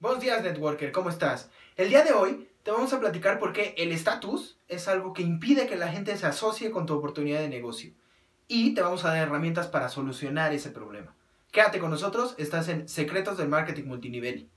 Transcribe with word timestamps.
Buenos 0.00 0.22
días, 0.22 0.44
Networker, 0.44 0.92
¿cómo 0.92 1.10
estás? 1.10 1.50
El 1.76 1.88
día 1.88 2.04
de 2.04 2.12
hoy 2.12 2.48
te 2.62 2.70
vamos 2.70 2.92
a 2.92 3.00
platicar 3.00 3.40
por 3.40 3.52
qué 3.52 3.74
el 3.78 3.90
estatus 3.90 4.56
es 4.68 4.86
algo 4.86 5.12
que 5.12 5.22
impide 5.22 5.66
que 5.66 5.74
la 5.74 5.88
gente 5.88 6.16
se 6.16 6.24
asocie 6.24 6.70
con 6.70 6.86
tu 6.86 6.94
oportunidad 6.94 7.40
de 7.40 7.48
negocio. 7.48 7.90
Y 8.46 8.74
te 8.74 8.80
vamos 8.80 9.04
a 9.04 9.08
dar 9.08 9.18
herramientas 9.18 9.66
para 9.66 9.88
solucionar 9.88 10.52
ese 10.52 10.70
problema. 10.70 11.16
Quédate 11.50 11.80
con 11.80 11.90
nosotros, 11.90 12.36
estás 12.38 12.68
en 12.68 12.88
Secretos 12.88 13.38
del 13.38 13.48
Marketing 13.48 13.86
Multinivel. 13.86 14.48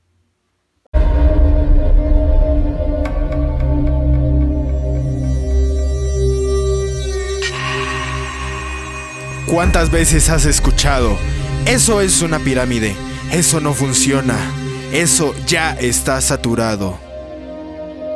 ¿Cuántas 9.47 9.89
veces 9.89 10.29
has 10.29 10.45
escuchado? 10.45 11.17
Eso 11.65 11.99
es 12.01 12.21
una 12.21 12.37
pirámide. 12.37 12.95
Eso 13.31 13.59
no 13.59 13.73
funciona. 13.73 14.60
Eso 14.91 15.33
ya 15.47 15.71
está 15.71 16.19
saturado. 16.19 16.99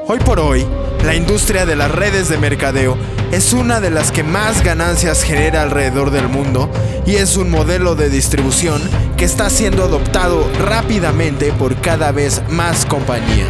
Hoy 0.07 0.19
por 0.19 0.41
hoy, 0.41 0.67
la 1.05 1.15
industria 1.15 1.65
de 1.65 1.77
las 1.77 1.89
redes 1.89 2.27
de 2.27 2.37
mercadeo 2.37 2.97
es 3.31 3.53
una 3.53 3.79
de 3.79 3.91
las 3.91 4.11
que 4.11 4.23
más 4.23 4.61
ganancias 4.61 5.23
genera 5.23 5.61
alrededor 5.61 6.11
del 6.11 6.27
mundo 6.27 6.69
y 7.05 7.15
es 7.15 7.37
un 7.37 7.49
modelo 7.49 7.95
de 7.95 8.09
distribución 8.09 8.81
que 9.15 9.23
está 9.23 9.49
siendo 9.49 9.85
adoptado 9.85 10.51
rápidamente 10.65 11.53
por 11.53 11.79
cada 11.79 12.11
vez 12.11 12.41
más 12.49 12.85
compañías. 12.85 13.47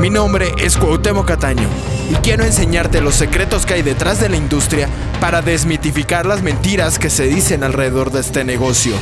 Mi 0.00 0.10
nombre 0.10 0.52
es 0.58 0.76
Cuauhtémoc 0.76 1.28
Cataño 1.28 1.68
y 2.10 2.14
quiero 2.16 2.42
enseñarte 2.42 3.00
los 3.00 3.14
secretos 3.14 3.64
que 3.64 3.74
hay 3.74 3.82
detrás 3.82 4.20
de 4.20 4.28
la 4.28 4.36
industria 4.36 4.88
para 5.20 5.40
desmitificar 5.40 6.26
las 6.26 6.42
mentiras 6.42 6.98
que 6.98 7.10
se 7.10 7.28
dicen 7.28 7.62
alrededor 7.62 8.10
de 8.10 8.22
este 8.22 8.42
negocio. 8.42 8.96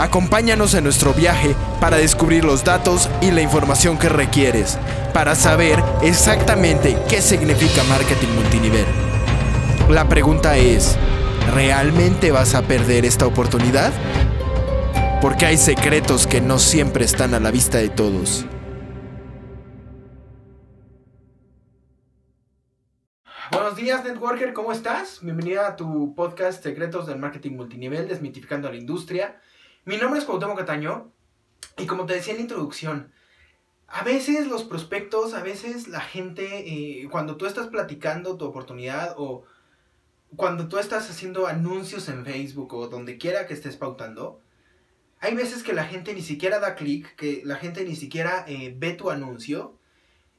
Acompáñanos 0.00 0.72
en 0.72 0.84
nuestro 0.84 1.12
viaje 1.12 1.54
para 1.78 1.98
descubrir 1.98 2.42
los 2.42 2.64
datos 2.64 3.10
y 3.20 3.32
la 3.32 3.42
información 3.42 3.98
que 3.98 4.08
requieres 4.08 4.78
para 5.12 5.34
saber 5.34 5.78
exactamente 6.00 6.96
qué 7.06 7.20
significa 7.20 7.84
marketing 7.84 8.28
multinivel. 8.28 8.86
La 9.90 10.08
pregunta 10.08 10.56
es, 10.56 10.96
¿realmente 11.52 12.30
vas 12.30 12.54
a 12.54 12.62
perder 12.62 13.04
esta 13.04 13.26
oportunidad? 13.26 13.92
Porque 15.20 15.44
hay 15.44 15.58
secretos 15.58 16.26
que 16.26 16.40
no 16.40 16.58
siempre 16.58 17.04
están 17.04 17.34
a 17.34 17.38
la 17.38 17.50
vista 17.50 17.76
de 17.76 17.90
todos. 17.90 18.46
Buenos 23.52 23.76
días, 23.76 24.02
Networker, 24.02 24.54
¿cómo 24.54 24.72
estás? 24.72 25.18
Bienvenida 25.20 25.68
a 25.68 25.76
tu 25.76 26.14
podcast 26.14 26.62
Secretos 26.62 27.06
del 27.06 27.18
Marketing 27.18 27.52
Multinivel, 27.52 28.08
desmitificando 28.08 28.66
a 28.66 28.70
la 28.70 28.78
industria. 28.78 29.38
Mi 29.90 29.96
nombre 29.96 30.20
es 30.20 30.24
Cuauhtémoc 30.24 30.56
Cataño 30.56 31.10
y 31.76 31.86
como 31.86 32.06
te 32.06 32.14
decía 32.14 32.32
en 32.32 32.36
la 32.36 32.42
introducción, 32.42 33.10
a 33.88 34.04
veces 34.04 34.46
los 34.46 34.62
prospectos, 34.62 35.34
a 35.34 35.42
veces 35.42 35.88
la 35.88 36.00
gente, 36.00 36.60
eh, 36.60 37.08
cuando 37.10 37.36
tú 37.36 37.44
estás 37.44 37.66
platicando 37.66 38.36
tu 38.36 38.44
oportunidad 38.44 39.16
o 39.18 39.42
cuando 40.36 40.68
tú 40.68 40.78
estás 40.78 41.10
haciendo 41.10 41.48
anuncios 41.48 42.08
en 42.08 42.24
Facebook 42.24 42.72
o 42.72 42.86
donde 42.86 43.18
quiera 43.18 43.48
que 43.48 43.54
estés 43.54 43.76
pautando, 43.76 44.40
hay 45.18 45.34
veces 45.34 45.64
que 45.64 45.72
la 45.72 45.86
gente 45.86 46.14
ni 46.14 46.22
siquiera 46.22 46.60
da 46.60 46.76
clic, 46.76 47.16
que 47.16 47.42
la 47.44 47.56
gente 47.56 47.84
ni 47.84 47.96
siquiera 47.96 48.44
eh, 48.46 48.72
ve 48.78 48.92
tu 48.92 49.10
anuncio 49.10 49.76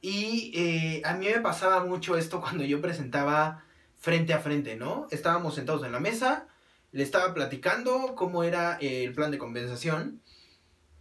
y 0.00 0.50
eh, 0.54 1.02
a 1.04 1.12
mí 1.12 1.26
me 1.26 1.40
pasaba 1.40 1.84
mucho 1.84 2.16
esto 2.16 2.40
cuando 2.40 2.64
yo 2.64 2.80
presentaba 2.80 3.66
frente 3.98 4.32
a 4.32 4.38
frente, 4.38 4.76
¿no? 4.76 5.08
Estábamos 5.10 5.56
sentados 5.56 5.84
en 5.84 5.92
la 5.92 6.00
mesa, 6.00 6.46
le 6.92 7.02
estaba 7.02 7.34
platicando 7.34 8.14
cómo 8.14 8.44
era 8.44 8.78
el 8.80 9.12
plan 9.12 9.30
de 9.30 9.38
compensación 9.38 10.22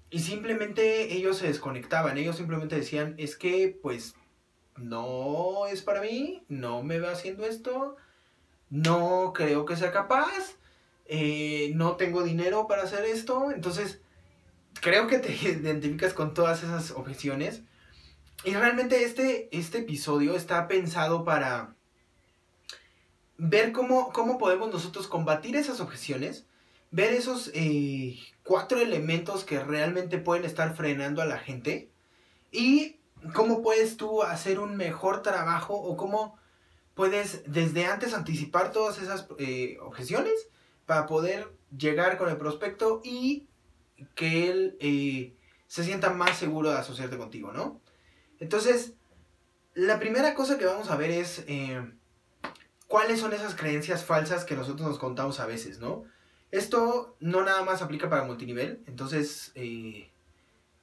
y 0.09 0.20
simplemente 0.20 1.14
ellos 1.14 1.38
se 1.38 1.47
desconectaban, 1.47 2.17
ellos 2.17 2.36
simplemente 2.36 2.75
decían, 2.75 3.16
es 3.17 3.38
que 3.38 3.80
pues 3.81 4.16
no 4.75 5.67
es 5.67 5.81
para 5.81 6.02
mí, 6.02 6.44
no 6.50 6.84
me 6.84 7.00
va 7.00 7.12
haciendo 7.12 7.45
esto, 7.45 7.95
no 8.69 9.31
creo 9.34 9.66
que 9.66 9.78
sea 9.78 9.91
capaz, 9.91 10.57
eh, 11.06 11.72
no 11.75 11.96
tengo 11.96 12.24
dinero 12.24 12.68
para 12.68 12.84
hacer 12.84 13.06
esto, 13.06 13.51
entonces 13.51 14.01
creo 14.81 15.07
que 15.07 15.19
te 15.19 15.31
identificas 15.41 16.13
con 16.13 16.34
todas 16.34 16.63
esas 16.63 16.91
objeciones. 16.91 17.63
Y 18.44 18.53
realmente 18.53 19.03
este, 19.03 19.56
este 19.56 19.80
episodio 19.80 20.35
está 20.35 20.68
pensado 20.68 21.24
para 21.24 21.75
ver 23.44 23.72
cómo, 23.72 24.13
cómo 24.13 24.38
podemos 24.38 24.72
nosotros 24.72 25.07
combatir 25.07 25.56
esas 25.56 25.79
objeciones, 25.79 26.46
ver 26.91 27.12
esos 27.12 27.50
eh, 27.56 28.19
cuatro 28.44 28.79
elementos 28.79 29.44
que 29.44 29.59
realmente 29.59 30.19
pueden 30.19 30.46
estar 30.46 30.75
frenando 30.75 31.24
a 31.24 31.25
la 31.25 31.40
gente 31.40 31.90
y 32.51 32.97
cómo 33.34 33.63
puedes 33.63 33.97
tú 33.97 34.22
hacer 34.22 34.59
un 34.59 34.78
mejor 34.78 35.24
trabajo 35.24 35.74
o 35.74 35.97
cómo 35.97 36.38
puedes 36.94 37.41
desde 37.51 37.85
antes 37.85 38.13
anticipar 38.13 38.72
todas 38.72 39.01
esas 39.01 39.28
eh, 39.40 39.80
objeciones 39.81 40.34
para 40.85 41.07
poder 41.07 41.51
llegar 41.75 42.19
con 42.19 42.30
el 42.30 42.38
prospecto 42.38 43.01
y 43.03 43.47
que 44.13 44.51
él 44.51 44.78
eh, 44.80 45.34
se 45.66 45.84
sienta 45.84 46.12
más 46.12 46.38
seguro 46.38 46.69
de 46.69 46.78
asociarte 46.78 47.18
contigo, 47.18 47.51
¿no? 47.51 47.81
Entonces, 48.40 48.94
la 49.74 49.97
primera 49.97 50.35
cosa 50.35 50.59
que 50.59 50.66
vamos 50.66 50.91
a 50.91 50.96
ver 50.96 51.09
es 51.09 51.44
cuáles 52.91 53.22
son 53.22 53.31
esas 53.31 53.56
creencias 53.56 54.03
falsas 54.03 54.44
que 54.44 54.53
nosotros 54.53 54.85
nos 54.85 55.00
contamos 55.00 55.40
a 55.40 55.46
veces, 55.46 55.79
¿no? 55.79 56.03
Esto 56.52 57.16
no 57.22 57.41
nada 57.41 57.63
más 57.63 57.81
aplica 57.81 58.09
para 58.09 58.25
multinivel, 58.25 58.84
entonces 58.85 59.53
eh, 59.56 60.12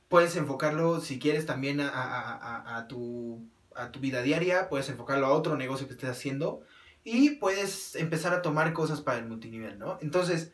puedes 0.08 0.34
enfocarlo 0.36 1.02
si 1.02 1.18
quieres 1.18 1.44
también 1.44 1.80
a, 1.82 2.86
tu, 2.88 3.46
a 3.74 3.92
tu 3.92 4.00
vida 4.00 4.22
diaria, 4.22 4.70
puedes 4.70 4.88
enfocarlo 4.88 5.26
a 5.26 5.32
otro 5.32 5.58
negocio 5.58 5.86
que 5.86 5.92
estés 5.92 6.08
haciendo 6.08 6.62
y 7.04 7.32
puedes 7.32 7.94
empezar 7.94 8.32
a 8.32 8.40
tomar 8.40 8.72
cosas 8.72 9.02
para 9.02 9.18
el 9.18 9.26
multinivel, 9.26 9.78
¿no? 9.78 9.98
Entonces, 10.00 10.52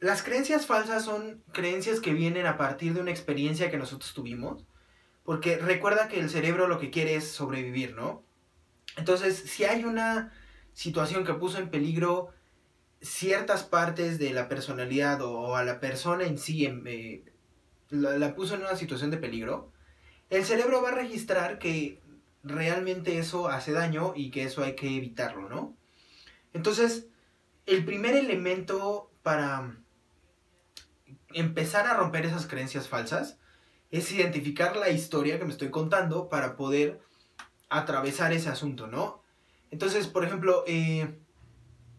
las 0.00 0.24
creencias 0.24 0.66
falsas 0.66 1.04
son 1.04 1.44
creencias 1.52 2.00
que 2.00 2.12
vienen 2.12 2.46
a 2.46 2.56
partir 2.56 2.92
de 2.92 3.00
una 3.00 3.12
experiencia 3.12 3.70
que 3.70 3.78
nosotros 3.78 4.12
tuvimos 4.14 4.66
porque 5.22 5.58
recuerda 5.58 6.08
que 6.08 6.18
el 6.18 6.28
cerebro 6.28 6.66
lo 6.66 6.80
que 6.80 6.90
quiere 6.90 7.14
es 7.14 7.30
sobrevivir, 7.30 7.94
¿no? 7.94 8.24
Entonces, 8.96 9.36
si 9.46 9.64
hay 9.64 9.84
una 9.84 10.32
situación 10.72 11.24
que 11.24 11.34
puso 11.34 11.58
en 11.58 11.70
peligro 11.70 12.30
ciertas 13.00 13.64
partes 13.64 14.18
de 14.18 14.32
la 14.32 14.48
personalidad 14.48 15.20
o, 15.22 15.56
a 15.56 15.64
la 15.64 15.80
persona 15.80 16.24
en 16.24 16.38
sí, 16.38 16.64
eh, 16.64 17.24
la, 17.90 18.34
puso 18.34 18.54
en 18.54 18.62
una 18.62 18.76
situación 18.76 19.10
de 19.10 19.18
peligro, 19.18 19.72
el 20.30 20.44
cerebro 20.44 20.82
va 20.82 20.90
a 20.90 20.94
registrar 20.94 21.58
que 21.58 22.00
realmente 22.42 23.18
eso 23.18 23.48
hace 23.48 23.72
daño 23.72 24.12
y 24.16 24.30
que 24.30 24.44
eso 24.44 24.62
hay 24.62 24.74
que 24.74 24.96
evitarlo, 24.96 25.48
¿no? 25.48 25.76
Entonces, 26.52 27.06
el 27.66 27.84
primer 27.84 28.16
elemento 28.16 29.10
para 29.22 29.76
empezar 31.32 31.86
a 31.86 31.94
romper 31.94 32.26
esas 32.26 32.46
creencias 32.46 32.88
falsas 32.88 33.38
es 33.90 34.10
identificar 34.12 34.76
la 34.76 34.90
historia 34.90 35.38
que 35.38 35.44
me 35.44 35.52
estoy 35.52 35.70
contando 35.70 36.28
para 36.28 36.56
poder 36.56 37.00
atravesar 37.72 38.32
ese 38.32 38.48
asunto, 38.48 38.86
¿no? 38.86 39.22
Entonces, 39.70 40.06
por 40.06 40.24
ejemplo, 40.24 40.64
eh, 40.66 41.18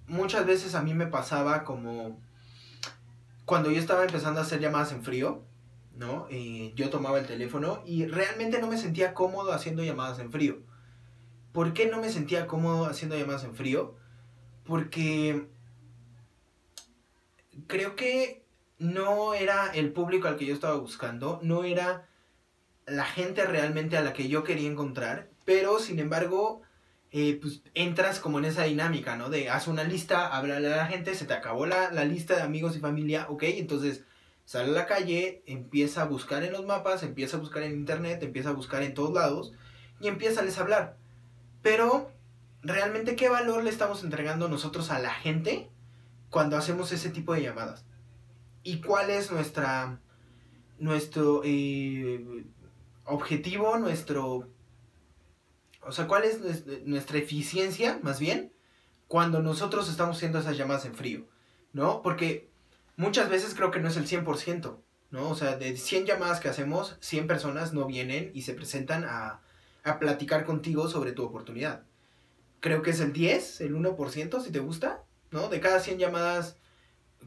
muchas 0.08 0.46
veces 0.46 0.76
a 0.76 0.82
mí 0.82 0.94
me 0.94 1.08
pasaba 1.08 1.64
como 1.64 2.20
cuando 3.46 3.72
yo 3.72 3.80
estaba 3.80 4.04
empezando 4.06 4.40
a 4.40 4.44
hacer 4.44 4.60
llamadas 4.60 4.92
en 4.92 5.04
frío, 5.04 5.44
¿no? 5.96 6.28
Eh, 6.30 6.74
yo 6.76 6.90
tomaba 6.90 7.20
el 7.20 7.26
teléfono 7.26 7.82
y 7.86 8.06
realmente 8.06 8.60
no 8.60 8.68
me 8.68 8.78
sentía 8.78 9.14
cómodo 9.14 9.52
haciendo 9.52 9.84
llamadas 9.84 10.20
en 10.20 10.32
frío. 10.32 10.60
¿Por 11.52 11.74
qué 11.74 11.88
no 11.88 12.00
me 12.00 12.10
sentía 12.10 12.48
cómodo 12.48 12.86
haciendo 12.86 13.18
llamadas 13.18 13.44
en 13.44 13.56
frío? 13.56 13.96
Porque 14.66 15.48
creo 17.68 17.96
que 17.96 18.44
no 18.80 19.34
era 19.34 19.72
el 19.74 19.92
público 19.92 20.28
al 20.28 20.38
que 20.38 20.46
yo 20.46 20.54
estaba 20.54 20.76
buscando, 20.78 21.40
no 21.44 21.64
era 21.64 22.08
la 22.86 23.06
gente 23.06 23.46
realmente 23.46 23.98
a 23.98 24.02
la 24.02 24.14
que 24.14 24.28
yo 24.28 24.44
quería 24.44 24.70
encontrar, 24.70 25.30
pero 25.46 25.80
sin 25.80 26.00
embargo, 26.00 26.62
eh, 27.12 27.40
pues 27.42 27.62
entras 27.74 28.20
como 28.20 28.40
en 28.40 28.46
esa 28.46 28.64
dinámica, 28.64 29.16
¿no? 29.16 29.30
De 29.30 29.50
haz 29.50 29.68
una 29.68 29.84
lista, 29.84 30.28
háblale 30.36 30.74
a 30.74 30.78
la 30.78 30.86
gente, 30.88 31.16
se 31.16 31.26
te 31.26 31.34
acabó 31.34 31.66
la, 31.66 31.90
lista 32.06 32.36
de 32.36 32.42
amigos 32.42 32.76
y 32.76 32.80
familia, 32.80 33.28
ok, 33.30 33.44
entonces 33.44 34.04
sale 34.46 34.70
a 34.70 34.74
la 34.74 34.86
calle, 34.86 35.44
empieza 35.46 36.02
a 36.02 36.06
buscar 36.06 36.44
en 36.44 36.52
los 36.52 36.66
mapas, 36.66 37.04
empieza 37.04 37.38
a 37.38 37.40
buscar 37.40 37.64
en 37.64 37.74
internet, 37.74 38.24
empieza 38.24 38.50
a 38.50 38.54
buscar 38.54 38.84
en 38.84 38.94
todos 38.94 39.14
lados 39.14 39.54
y 40.00 40.08
empieza 40.08 40.42
a 40.42 40.44
les 40.44 40.58
hablar. 40.58 40.98
Pero, 41.62 42.12
¿realmente 42.62 43.16
qué 43.16 43.30
valor 43.30 43.64
le 43.64 43.70
estamos 43.70 44.04
entregando 44.04 44.50
nosotros 44.50 44.92
a 44.92 45.00
la 45.00 45.14
gente 45.14 45.70
cuando 46.30 46.58
hacemos 46.58 46.92
ese 46.92 47.10
tipo 47.10 47.34
de 47.34 47.44
llamadas? 47.44 47.86
y 48.64 48.80
cuál 48.80 49.10
es 49.10 49.32
nuestra 49.32 50.00
nuestro 50.80 51.42
eh, 51.44 52.46
objetivo, 53.06 53.78
nuestro 53.78 54.50
o 55.86 55.92
sea, 55.92 56.08
cuál 56.08 56.24
es 56.24 56.66
nuestra 56.86 57.18
eficiencia, 57.18 58.00
más 58.02 58.20
bien, 58.20 58.54
cuando 59.08 59.42
nosotros 59.42 59.90
estamos 59.90 60.18
haciendo 60.18 60.40
esas 60.40 60.58
llamadas 60.58 60.86
en 60.86 60.96
frío, 60.96 61.28
¿no? 61.72 62.02
Porque 62.02 62.50
muchas 62.96 63.30
veces 63.30 63.54
creo 63.54 63.72
que 63.72 63.80
no 63.80 63.88
es 63.88 63.98
el 63.98 64.08
100%, 64.08 64.78
¿no? 65.12 65.30
O 65.30 65.36
sea, 65.36 65.58
de 65.58 65.78
100 65.78 66.06
llamadas 66.06 66.40
que 66.40 66.50
hacemos, 66.50 66.98
100 67.00 67.28
personas 67.28 67.74
no 67.74 67.86
vienen 67.86 68.32
y 68.34 68.44
se 68.44 68.54
presentan 68.54 69.04
a, 69.04 69.42
a 69.84 70.00
platicar 70.00 70.46
contigo 70.46 70.88
sobre 70.88 71.12
tu 71.12 71.24
oportunidad. 71.24 71.84
Creo 72.60 72.82
que 72.82 72.92
es 72.92 73.00
el 73.00 73.14
10, 73.14 73.62
el 73.62 73.76
1%, 73.76 74.42
si 74.42 74.52
te 74.52 74.60
gusta, 74.60 75.04
¿no? 75.32 75.50
De 75.50 75.60
cada 75.60 75.80
100 75.80 76.00
llamadas 76.00 76.58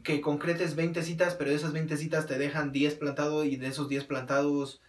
que 0.03 0.21
concretes 0.21 0.75
20 0.75 1.01
citas, 1.03 1.35
pero 1.35 1.49
de 1.49 1.55
esas 1.55 1.73
20 1.73 1.95
citas 1.97 2.25
te 2.25 2.37
dejan 2.37 2.71
10 2.71 2.95
plantados 2.95 3.45
y 3.45 3.55
de 3.55 3.67
esos 3.67 3.87
10 3.89 4.05
plantados 4.05 4.81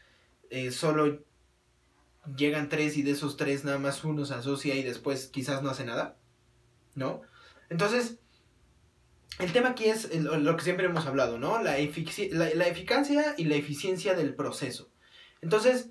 eh, 0.50 0.70
solo 0.70 1.22
llegan 2.36 2.68
3 2.68 2.96
y 2.96 3.02
de 3.02 3.12
esos 3.12 3.36
3 3.36 3.64
nada 3.64 3.78
más 3.78 4.04
uno 4.04 4.24
se 4.24 4.34
asocia 4.34 4.74
y 4.74 4.82
después 4.82 5.28
quizás 5.28 5.62
no 5.62 5.70
hace 5.70 5.84
nada, 5.84 6.16
¿no? 6.94 7.22
Entonces, 7.70 8.18
el 9.38 9.52
tema 9.52 9.70
aquí 9.70 9.84
es 9.84 10.12
lo 10.14 10.56
que 10.56 10.64
siempre 10.64 10.86
hemos 10.86 11.06
hablado, 11.06 11.38
¿no? 11.38 11.62
La, 11.62 11.72
la, 11.72 12.66
eficacia 12.66 13.34
y 13.36 13.44
la 13.44 13.54
eficiencia 13.54 14.14
del 14.14 14.34
proceso. 14.34 14.90
Entonces, 15.42 15.90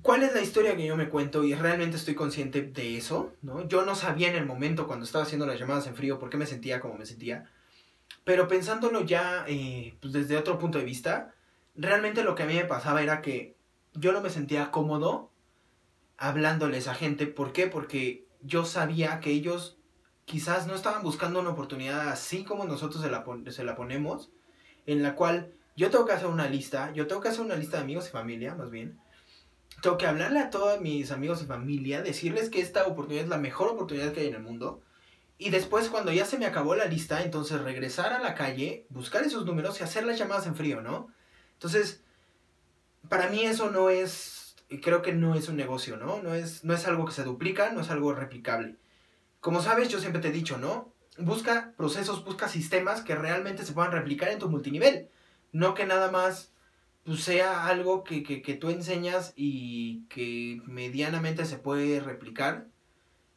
¿cuál 0.00 0.22
es 0.22 0.32
la 0.32 0.40
historia 0.40 0.76
que 0.76 0.86
yo 0.86 0.96
me 0.96 1.10
cuento? 1.10 1.44
Y 1.44 1.54
realmente 1.54 1.96
estoy 1.96 2.14
consciente 2.14 2.62
de 2.62 2.96
eso, 2.96 3.34
¿no? 3.42 3.68
Yo 3.68 3.84
no 3.84 3.94
sabía 3.94 4.28
en 4.28 4.36
el 4.36 4.46
momento 4.46 4.86
cuando 4.86 5.04
estaba 5.04 5.24
haciendo 5.24 5.46
las 5.46 5.58
llamadas 5.58 5.86
en 5.86 5.94
frío 5.94 6.18
por 6.18 6.30
qué 6.30 6.38
me 6.38 6.46
sentía 6.46 6.80
como 6.80 6.96
me 6.96 7.06
sentía. 7.06 7.50
Pero 8.24 8.48
pensándolo 8.48 9.04
ya 9.04 9.44
eh, 9.46 9.96
pues 10.00 10.12
desde 10.12 10.36
otro 10.36 10.58
punto 10.58 10.78
de 10.78 10.84
vista, 10.84 11.34
realmente 11.74 12.24
lo 12.24 12.34
que 12.34 12.44
a 12.44 12.46
mí 12.46 12.54
me 12.54 12.64
pasaba 12.64 13.02
era 13.02 13.20
que 13.20 13.55
yo 13.98 14.12
no 14.12 14.20
me 14.20 14.30
sentía 14.30 14.70
cómodo 14.70 15.30
hablándoles 16.18 16.88
a 16.88 16.94
gente. 16.94 17.26
¿Por 17.26 17.52
qué? 17.52 17.66
Porque 17.66 18.26
yo 18.42 18.64
sabía 18.64 19.20
que 19.20 19.30
ellos 19.30 19.78
quizás 20.24 20.66
no 20.66 20.74
estaban 20.74 21.02
buscando 21.02 21.40
una 21.40 21.50
oportunidad 21.50 22.08
así 22.08 22.44
como 22.44 22.64
nosotros 22.64 23.02
se 23.02 23.10
la, 23.10 23.24
se 23.50 23.64
la 23.64 23.76
ponemos, 23.76 24.30
en 24.86 25.02
la 25.02 25.14
cual 25.14 25.52
yo 25.76 25.90
tengo 25.90 26.06
que 26.06 26.12
hacer 26.12 26.26
una 26.26 26.48
lista, 26.48 26.92
yo 26.92 27.06
tengo 27.06 27.20
que 27.20 27.28
hacer 27.28 27.42
una 27.42 27.56
lista 27.56 27.76
de 27.76 27.84
amigos 27.84 28.08
y 28.08 28.10
familia, 28.10 28.54
más 28.54 28.70
bien. 28.70 28.98
Tengo 29.82 29.98
que 29.98 30.06
hablarle 30.06 30.40
a 30.40 30.50
todos 30.50 30.80
mis 30.80 31.10
amigos 31.10 31.42
y 31.42 31.46
familia, 31.46 32.02
decirles 32.02 32.48
que 32.48 32.60
esta 32.60 32.86
oportunidad 32.86 33.24
es 33.24 33.30
la 33.30 33.38
mejor 33.38 33.68
oportunidad 33.68 34.12
que 34.12 34.20
hay 34.20 34.28
en 34.28 34.36
el 34.36 34.42
mundo. 34.42 34.82
Y 35.38 35.50
después, 35.50 35.90
cuando 35.90 36.12
ya 36.12 36.24
se 36.24 36.38
me 36.38 36.46
acabó 36.46 36.74
la 36.74 36.86
lista, 36.86 37.22
entonces 37.22 37.60
regresar 37.60 38.14
a 38.14 38.20
la 38.20 38.34
calle, 38.34 38.86
buscar 38.88 39.22
esos 39.22 39.44
números 39.44 39.78
y 39.78 39.84
hacer 39.84 40.06
las 40.06 40.18
llamadas 40.18 40.46
en 40.46 40.56
frío, 40.56 40.80
¿no? 40.80 41.08
Entonces, 41.52 42.02
para 43.08 43.28
mí 43.28 43.44
eso 43.44 43.70
no 43.70 43.90
es, 43.90 44.56
creo 44.82 45.02
que 45.02 45.12
no 45.12 45.34
es 45.34 45.48
un 45.48 45.56
negocio, 45.56 45.96
¿no? 45.96 46.22
No 46.22 46.34
es, 46.34 46.64
no 46.64 46.74
es 46.74 46.86
algo 46.86 47.06
que 47.06 47.12
se 47.12 47.24
duplica, 47.24 47.70
no 47.72 47.80
es 47.80 47.90
algo 47.90 48.12
replicable. 48.12 48.76
Como 49.40 49.62
sabes, 49.62 49.88
yo 49.88 50.00
siempre 50.00 50.20
te 50.20 50.28
he 50.28 50.32
dicho, 50.32 50.58
¿no? 50.58 50.92
Busca 51.18 51.72
procesos, 51.76 52.24
busca 52.24 52.48
sistemas 52.48 53.02
que 53.02 53.14
realmente 53.14 53.64
se 53.64 53.72
puedan 53.72 53.92
replicar 53.92 54.30
en 54.30 54.38
tu 54.38 54.48
multinivel. 54.48 55.08
No 55.52 55.74
que 55.74 55.86
nada 55.86 56.10
más 56.10 56.52
pues, 57.04 57.22
sea 57.22 57.66
algo 57.66 58.04
que, 58.04 58.22
que 58.22 58.54
tú 58.54 58.70
enseñas 58.70 59.32
y 59.36 60.04
que 60.08 60.60
medianamente 60.66 61.44
se 61.44 61.58
puede 61.58 62.00
replicar. 62.00 62.66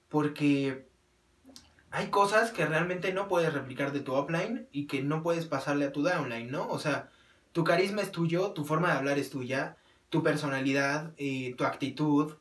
Porque 0.10 0.90
hay 1.92 2.10
cosas 2.10 2.52
que 2.52 2.66
realmente 2.66 3.14
no 3.14 3.28
puedes 3.28 3.54
replicar 3.54 3.92
de 3.92 4.02
tu 4.02 4.14
offline 4.14 4.68
y 4.72 4.86
que 4.88 5.02
no 5.02 5.24
puedes 5.24 5.46
pasarle 5.46 5.86
a 5.86 5.92
tu 5.92 6.04
downline, 6.04 6.52
¿no? 6.52 6.68
O 6.68 6.80
sea, 6.80 7.10
tu 7.60 7.66
carisma 7.66 8.02
es 8.02 8.14
tuyo, 8.14 8.54
tu 8.54 8.64
forma 8.64 8.88
de 8.88 8.94
hablar 8.94 9.20
es 9.20 9.30
tuya, 9.32 9.76
tu 10.08 10.24
personalidad, 10.24 11.12
eh, 11.18 11.56
tu 11.58 11.66
actitud, 11.66 12.38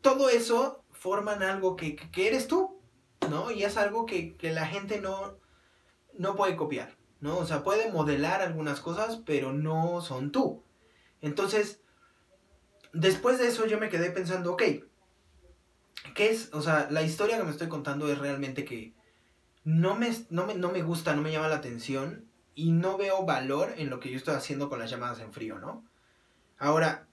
todo 0.00 0.30
eso 0.30 0.82
forman 0.90 1.44
algo 1.44 1.76
que, 1.76 1.96
eres 2.16 2.48
tú, 2.48 2.80
¿no? 3.30 3.52
Y 3.52 3.62
es 3.62 3.76
algo 3.76 4.04
que, 4.04 4.36
que, 4.36 4.52
la 4.52 4.66
gente 4.66 5.00
no, 5.00 5.38
no 6.18 6.34
puede 6.34 6.56
copiar, 6.56 6.96
¿no? 7.20 7.38
O 7.38 7.46
sea, 7.46 7.62
puede 7.62 7.92
modelar 7.92 8.42
algunas 8.42 8.80
cosas, 8.80 9.22
pero 9.24 9.52
no 9.52 10.00
son 10.00 10.32
tú. 10.32 10.64
Entonces, 11.20 11.80
después 12.92 13.38
de 13.38 13.46
eso 13.46 13.64
yo 13.64 13.78
me 13.78 13.90
quedé 13.90 14.10
pensando, 14.10 14.54
ok, 14.54 14.62
¿qué 16.16 16.30
es? 16.30 16.52
O 16.52 16.62
sea, 16.62 16.88
la 16.90 17.02
historia 17.02 17.38
que 17.38 17.44
me 17.44 17.52
estoy 17.52 17.68
contando 17.68 18.10
es 18.10 18.18
realmente 18.18 18.64
que 18.64 18.92
no 19.62 19.94
me, 19.94 20.10
no 20.30 20.48
me, 20.48 20.56
no 20.56 20.72
me 20.72 20.82
gusta, 20.82 21.14
no 21.14 21.22
me 21.22 21.30
llama 21.30 21.46
la 21.46 21.58
atención 21.58 22.27
y 22.58 22.72
no 22.72 22.98
veo 22.98 23.24
valor 23.24 23.72
en 23.76 23.88
lo 23.88 24.00
que 24.00 24.10
yo 24.10 24.16
estoy 24.16 24.34
haciendo 24.34 24.68
con 24.68 24.80
las 24.80 24.90
llamadas 24.90 25.20
en 25.20 25.32
frío, 25.32 25.60
¿no? 25.60 25.84
Ahora, 26.58 27.06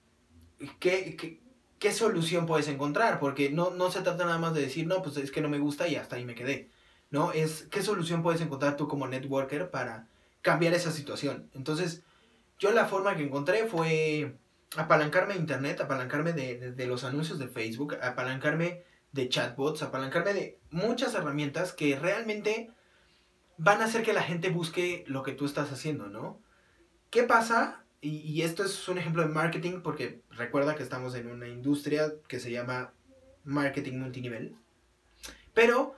¿qué, 0.80 1.40
qué, 1.78 1.92
solución 1.92 2.46
puedes 2.46 2.66
encontrar? 2.66 3.20
Porque 3.20 3.50
no, 3.50 3.70
no 3.70 3.92
se 3.92 4.02
trata 4.02 4.24
nada 4.24 4.38
más 4.38 4.54
de 4.54 4.62
decir, 4.62 4.88
no, 4.88 5.02
pues 5.02 5.16
es 5.18 5.30
que 5.30 5.40
no 5.40 5.48
me 5.48 5.60
gusta 5.60 5.86
y 5.86 5.94
hasta 5.94 6.16
ahí 6.16 6.24
me 6.24 6.34
quedé, 6.34 6.68
¿no? 7.10 7.30
Es, 7.30 7.68
¿qué 7.70 7.80
solución 7.80 8.24
puedes 8.24 8.40
encontrar 8.40 8.76
tú 8.76 8.88
como 8.88 9.06
networker 9.06 9.70
para 9.70 10.08
cambiar 10.42 10.74
esa 10.74 10.90
situación? 10.90 11.48
Entonces, 11.54 12.02
yo 12.58 12.72
la 12.72 12.86
forma 12.86 13.14
que 13.14 13.22
encontré 13.22 13.68
fue 13.68 14.34
apalancarme 14.76 15.34
de 15.34 15.40
internet, 15.40 15.80
apalancarme 15.80 16.32
de, 16.32 16.72
de 16.72 16.86
los 16.86 17.04
anuncios 17.04 17.38
de 17.38 17.46
Facebook, 17.46 17.94
apalancarme 18.02 18.82
de 19.12 19.28
chatbots, 19.28 19.84
apalancarme 19.84 20.34
de 20.34 20.58
muchas 20.70 21.14
herramientas 21.14 21.72
que 21.72 21.96
realmente 21.96 22.72
van 23.58 23.80
a 23.80 23.86
hacer 23.86 24.02
que 24.02 24.12
la 24.12 24.22
gente 24.22 24.50
busque 24.50 25.04
lo 25.06 25.22
que 25.22 25.32
tú 25.32 25.46
estás 25.46 25.72
haciendo, 25.72 26.08
¿no? 26.08 26.40
¿Qué 27.10 27.22
pasa? 27.22 27.84
Y, 28.00 28.42
esto 28.42 28.62
es 28.64 28.88
un 28.88 28.98
ejemplo 28.98 29.22
de 29.22 29.28
marketing 29.28 29.80
porque 29.80 30.22
recuerda 30.30 30.76
que 30.76 30.82
estamos 30.82 31.14
en 31.14 31.28
una 31.28 31.48
industria 31.48 32.12
que 32.28 32.38
se 32.38 32.52
llama 32.52 32.92
marketing 33.42 33.98
multinivel. 33.98 34.54
Pero 35.54 35.96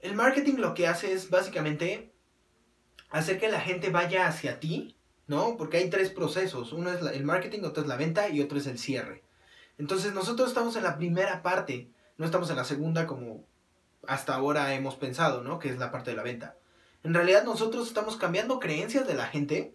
el 0.00 0.14
marketing 0.14 0.56
lo 0.58 0.74
que 0.74 0.86
hace 0.86 1.12
es 1.12 1.30
básicamente 1.30 2.12
hacer 3.10 3.40
que 3.40 3.48
la 3.48 3.60
gente 3.60 3.90
vaya 3.90 4.28
hacia 4.28 4.60
ti, 4.60 4.96
¿no? 5.26 5.56
Porque 5.56 5.78
hay 5.78 5.90
tres 5.90 6.10
procesos. 6.10 6.72
Uno 6.72 6.92
es 6.92 7.02
el 7.02 7.24
marketing, 7.24 7.64
otro 7.64 7.82
es 7.82 7.88
la 7.88 7.96
venta 7.96 8.28
y 8.28 8.40
otro 8.40 8.58
es 8.58 8.66
el 8.66 8.78
cierre. 8.78 9.24
Entonces 9.78 10.12
nosotros 10.12 10.48
estamos 10.48 10.76
en 10.76 10.84
la 10.84 10.96
primera 10.96 11.42
parte, 11.42 11.90
no 12.18 12.26
estamos 12.26 12.50
en 12.50 12.56
la 12.56 12.64
segunda 12.64 13.06
como 13.06 13.46
hasta 14.06 14.34
ahora 14.34 14.74
hemos 14.74 14.96
pensado, 14.96 15.42
¿no? 15.42 15.58
Que 15.58 15.70
es 15.70 15.78
la 15.78 15.90
parte 15.90 16.10
de 16.10 16.16
la 16.16 16.22
venta. 16.22 16.56
En 17.04 17.14
realidad 17.14 17.44
nosotros 17.44 17.86
estamos 17.86 18.16
cambiando 18.16 18.58
creencias 18.58 19.06
de 19.06 19.14
la 19.14 19.26
gente 19.26 19.74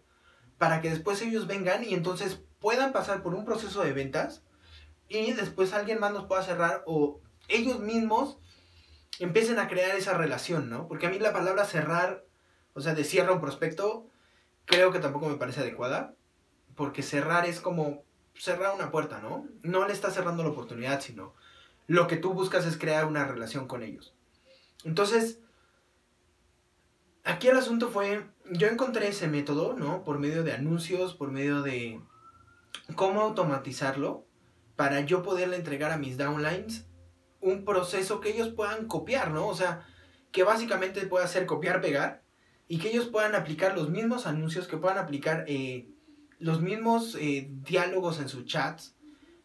para 0.57 0.81
que 0.81 0.89
después 0.89 1.21
ellos 1.21 1.47
vengan 1.47 1.83
y 1.83 1.93
entonces 1.93 2.41
puedan 2.59 2.93
pasar 2.93 3.23
por 3.23 3.33
un 3.33 3.45
proceso 3.45 3.83
de 3.83 3.93
ventas 3.93 4.43
y 5.07 5.33
después 5.33 5.73
alguien 5.73 5.99
más 5.99 6.13
nos 6.13 6.25
pueda 6.25 6.43
cerrar 6.43 6.83
o 6.85 7.19
ellos 7.47 7.79
mismos 7.79 8.37
empiecen 9.19 9.59
a 9.59 9.67
crear 9.67 9.95
esa 9.95 10.17
relación, 10.17 10.69
¿no? 10.69 10.87
Porque 10.87 11.07
a 11.07 11.09
mí 11.09 11.19
la 11.19 11.33
palabra 11.33 11.65
cerrar, 11.65 12.23
o 12.73 12.81
sea, 12.81 12.95
de 12.95 13.03
cierra 13.03 13.33
un 13.33 13.41
prospecto, 13.41 14.07
creo 14.65 14.91
que 14.91 14.99
tampoco 14.99 15.27
me 15.27 15.35
parece 15.35 15.61
adecuada, 15.61 16.15
porque 16.75 17.03
cerrar 17.03 17.45
es 17.45 17.59
como 17.59 18.03
cerrar 18.35 18.73
una 18.73 18.91
puerta, 18.91 19.19
¿no? 19.19 19.47
No 19.61 19.87
le 19.87 19.93
estás 19.93 20.13
cerrando 20.15 20.43
la 20.43 20.49
oportunidad, 20.49 21.01
sino 21.01 21.33
lo 21.87 22.07
que 22.07 22.17
tú 22.17 22.33
buscas 22.33 22.65
es 22.65 22.77
crear 22.77 23.05
una 23.05 23.25
relación 23.25 23.67
con 23.67 23.83
ellos. 23.83 24.13
Entonces, 24.83 25.39
aquí 27.23 27.47
el 27.47 27.57
asunto 27.57 27.89
fue, 27.89 28.25
yo 28.51 28.67
encontré 28.67 29.07
ese 29.07 29.27
método, 29.27 29.73
¿no? 29.73 30.03
Por 30.03 30.19
medio 30.19 30.43
de 30.43 30.53
anuncios, 30.53 31.13
por 31.13 31.31
medio 31.31 31.61
de 31.61 32.01
cómo 32.95 33.21
automatizarlo 33.21 34.25
para 34.75 35.01
yo 35.01 35.23
poderle 35.23 35.55
entregar 35.55 35.91
a 35.91 35.97
mis 35.97 36.17
downlines 36.17 36.87
un 37.39 37.65
proceso 37.65 38.21
que 38.21 38.29
ellos 38.29 38.49
puedan 38.49 38.87
copiar, 38.87 39.31
¿no? 39.31 39.47
O 39.47 39.55
sea, 39.55 39.85
que 40.31 40.43
básicamente 40.43 41.05
pueda 41.05 41.27
ser 41.27 41.45
copiar, 41.45 41.81
pegar 41.81 42.23
y 42.67 42.79
que 42.79 42.89
ellos 42.89 43.07
puedan 43.07 43.35
aplicar 43.35 43.75
los 43.77 43.89
mismos 43.89 44.25
anuncios, 44.25 44.67
que 44.67 44.77
puedan 44.77 44.97
aplicar 44.97 45.45
eh, 45.47 45.89
los 46.39 46.61
mismos 46.61 47.15
eh, 47.19 47.49
diálogos 47.51 48.19
en 48.19 48.29
sus 48.29 48.45
chats, 48.45 48.95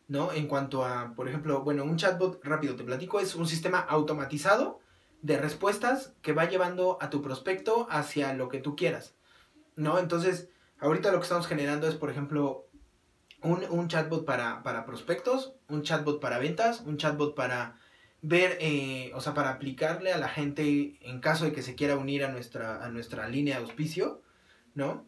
¿no? 0.06 0.32
En 0.32 0.46
cuanto 0.46 0.84
a, 0.84 1.14
por 1.14 1.28
ejemplo, 1.28 1.62
bueno, 1.62 1.84
un 1.84 1.96
chatbot, 1.96 2.42
rápido 2.44 2.76
te 2.76 2.84
platico, 2.84 3.20
es 3.20 3.34
un 3.34 3.46
sistema 3.46 3.80
automatizado 3.80 4.80
de 5.22 5.38
respuestas 5.38 6.14
que 6.22 6.32
va 6.32 6.48
llevando 6.48 6.98
a 7.00 7.10
tu 7.10 7.22
prospecto 7.22 7.86
hacia 7.90 8.32
lo 8.34 8.48
que 8.48 8.60
tú 8.60 8.76
quieras, 8.76 9.14
¿no? 9.76 9.98
Entonces, 9.98 10.48
ahorita 10.78 11.10
lo 11.10 11.18
que 11.18 11.24
estamos 11.24 11.46
generando 11.46 11.88
es, 11.88 11.94
por 11.94 12.10
ejemplo, 12.10 12.68
un, 13.42 13.88
chatbot 13.88 14.24
para, 14.24 14.84
prospectos, 14.84 15.54
un 15.68 15.82
chatbot 15.82 16.20
para 16.20 16.38
ventas, 16.38 16.80
un 16.80 16.96
chatbot 16.96 17.34
para 17.34 17.76
ver, 18.20 18.58
eh, 18.60 19.12
o 19.14 19.20
sea, 19.20 19.34
para 19.34 19.50
aplicarle 19.50 20.12
a 20.12 20.18
la 20.18 20.28
gente 20.28 20.98
en 21.00 21.20
caso 21.20 21.44
de 21.44 21.52
que 21.52 21.62
se 21.62 21.74
quiera 21.74 21.96
unir 21.96 22.24
a 22.24 22.32
nuestra, 22.32 22.84
a 22.84 22.90
nuestra 22.90 23.28
línea 23.28 23.56
de 23.56 23.62
auspicio, 23.62 24.22
¿no? 24.74 25.06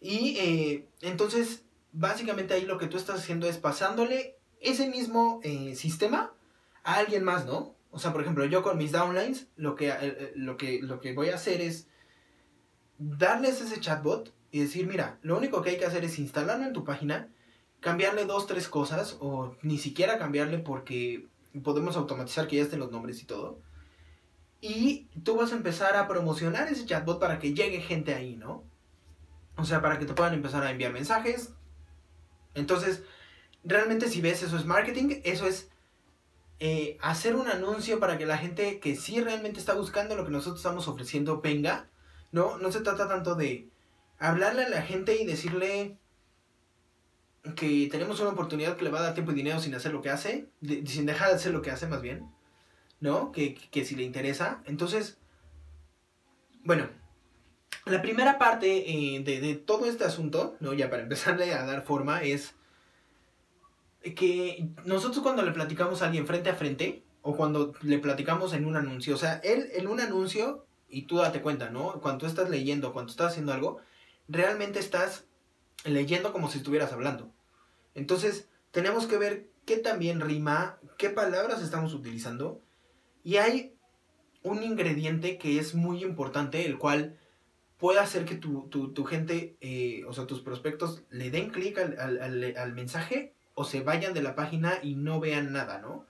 Y 0.00 0.36
eh, 0.38 0.88
entonces, 1.00 1.64
básicamente 1.92 2.54
ahí 2.54 2.64
lo 2.64 2.78
que 2.78 2.86
tú 2.86 2.96
estás 2.96 3.20
haciendo 3.20 3.48
es 3.48 3.58
pasándole 3.58 4.36
ese 4.60 4.88
mismo 4.88 5.40
eh, 5.42 5.74
sistema 5.76 6.32
a 6.82 6.94
alguien 6.94 7.22
más, 7.22 7.46
¿no? 7.46 7.74
O 7.90 7.98
sea, 7.98 8.12
por 8.12 8.22
ejemplo, 8.22 8.44
yo 8.44 8.62
con 8.62 8.78
mis 8.78 8.92
downlines, 8.92 9.48
lo 9.56 9.74
que, 9.74 9.88
eh, 9.88 9.96
eh, 10.00 10.32
lo 10.36 10.56
que, 10.56 10.80
lo 10.80 11.00
que 11.00 11.12
voy 11.12 11.30
a 11.30 11.34
hacer 11.34 11.60
es 11.60 11.88
darles 12.98 13.60
ese 13.60 13.80
chatbot 13.80 14.32
y 14.52 14.60
decir, 14.60 14.86
mira, 14.86 15.18
lo 15.22 15.36
único 15.36 15.62
que 15.62 15.70
hay 15.70 15.78
que 15.78 15.86
hacer 15.86 16.04
es 16.04 16.18
instalarlo 16.18 16.66
en 16.66 16.72
tu 16.72 16.84
página, 16.84 17.28
cambiarle 17.80 18.26
dos, 18.26 18.46
tres 18.46 18.68
cosas, 18.68 19.16
o 19.20 19.56
ni 19.62 19.78
siquiera 19.78 20.18
cambiarle 20.18 20.58
porque 20.58 21.26
podemos 21.64 21.96
automatizar 21.96 22.46
que 22.46 22.56
ya 22.56 22.62
estén 22.62 22.80
los 22.80 22.92
nombres 22.92 23.22
y 23.22 23.26
todo. 23.26 23.60
Y 24.60 25.08
tú 25.24 25.36
vas 25.36 25.52
a 25.52 25.56
empezar 25.56 25.96
a 25.96 26.06
promocionar 26.06 26.68
ese 26.68 26.84
chatbot 26.84 27.18
para 27.18 27.38
que 27.38 27.54
llegue 27.54 27.80
gente 27.80 28.14
ahí, 28.14 28.36
¿no? 28.36 28.62
O 29.56 29.64
sea, 29.64 29.80
para 29.80 29.98
que 29.98 30.04
te 30.04 30.14
puedan 30.14 30.34
empezar 30.34 30.62
a 30.62 30.70
enviar 30.70 30.92
mensajes. 30.92 31.54
Entonces, 32.54 33.02
realmente 33.64 34.08
si 34.08 34.20
ves 34.20 34.42
eso 34.42 34.56
es 34.56 34.66
marketing, 34.66 35.20
eso 35.24 35.46
es 35.46 35.69
eh, 36.62 36.98
hacer 37.00 37.36
un 37.36 37.48
anuncio 37.48 37.98
para 37.98 38.18
que 38.18 38.26
la 38.26 38.36
gente 38.36 38.80
que 38.80 38.94
sí 38.94 39.18
realmente 39.22 39.58
está 39.58 39.72
buscando 39.72 40.14
lo 40.14 40.26
que 40.26 40.30
nosotros 40.30 40.58
estamos 40.60 40.88
ofreciendo 40.88 41.40
venga. 41.40 41.88
No, 42.32 42.58
no 42.58 42.70
se 42.70 42.82
trata 42.82 43.08
tanto 43.08 43.34
de 43.34 43.70
hablarle 44.18 44.64
a 44.64 44.68
la 44.68 44.82
gente 44.82 45.20
y 45.20 45.24
decirle 45.24 45.96
que 47.56 47.88
tenemos 47.90 48.20
una 48.20 48.30
oportunidad 48.30 48.76
que 48.76 48.84
le 48.84 48.90
va 48.90 48.98
a 48.98 49.04
dar 49.04 49.14
tiempo 49.14 49.32
y 49.32 49.36
dinero 49.36 49.58
sin 49.58 49.74
hacer 49.74 49.92
lo 49.92 50.02
que 50.02 50.10
hace, 50.10 50.50
sin 50.60 51.06
dejar 51.06 51.30
de 51.30 51.36
hacer 51.36 51.52
lo 51.52 51.62
que 51.62 51.70
hace 51.70 51.86
más 51.86 52.02
bien, 52.02 52.30
¿no? 53.00 53.32
Que, 53.32 53.54
que 53.54 53.86
si 53.86 53.96
le 53.96 54.02
interesa. 54.02 54.62
Entonces, 54.66 55.18
bueno, 56.62 56.90
la 57.86 58.02
primera 58.02 58.38
parte 58.38 58.90
eh, 58.90 59.22
de, 59.24 59.40
de, 59.40 59.54
todo 59.54 59.86
este 59.86 60.04
asunto, 60.04 60.58
¿no? 60.60 60.74
Ya 60.74 60.90
para 60.90 61.04
empezarle 61.04 61.54
a 61.54 61.64
dar 61.64 61.82
forma, 61.82 62.22
es 62.22 62.54
que 64.02 64.68
nosotros 64.84 65.22
cuando 65.22 65.42
le 65.42 65.52
platicamos 65.52 66.02
a 66.02 66.06
alguien 66.06 66.26
frente 66.26 66.50
a 66.50 66.54
frente, 66.54 67.04
o 67.22 67.36
cuando 67.36 67.74
le 67.82 67.98
platicamos 67.98 68.54
en 68.54 68.64
un 68.64 68.76
anuncio, 68.76 69.14
o 69.14 69.18
sea, 69.18 69.40
él 69.44 69.68
en 69.74 69.86
un 69.86 70.00
anuncio, 70.00 70.64
y 70.88 71.02
tú 71.02 71.18
date 71.18 71.42
cuenta, 71.42 71.70
¿no? 71.70 72.00
Cuando 72.00 72.26
estás 72.26 72.50
leyendo, 72.50 72.92
cuando 72.92 73.10
estás 73.10 73.32
haciendo 73.32 73.52
algo, 73.52 73.80
realmente 74.28 74.78
estás 74.78 75.26
leyendo 75.84 76.32
como 76.32 76.50
si 76.50 76.58
estuvieras 76.58 76.92
hablando. 76.92 77.30
Entonces, 77.94 78.48
tenemos 78.70 79.06
que 79.06 79.18
ver 79.18 79.48
qué 79.66 79.76
también 79.76 80.20
rima, 80.20 80.78
qué 80.98 81.10
palabras 81.10 81.62
estamos 81.62 81.94
utilizando. 81.94 82.60
Y 83.22 83.36
hay 83.36 83.74
un 84.42 84.62
ingrediente 84.62 85.38
que 85.38 85.58
es 85.58 85.74
muy 85.74 86.02
importante, 86.02 86.64
el 86.64 86.78
cual 86.78 87.18
puede 87.78 87.98
hacer 87.98 88.24
que 88.24 88.36
tu, 88.36 89.04
gente, 89.04 89.56
eh, 89.60 90.04
o 90.06 90.12
sea, 90.12 90.26
tus 90.26 90.40
prospectos 90.40 91.02
le 91.10 91.30
den 91.30 91.50
clic 91.50 91.78
al, 91.78 92.72
mensaje 92.74 93.34
o 93.60 93.64
se 93.64 93.82
vayan 93.82 94.14
de 94.14 94.22
la 94.22 94.34
página 94.34 94.78
y 94.82 94.94
no 94.94 95.20
vean 95.20 95.52
nada, 95.52 95.80
¿no? 95.80 96.06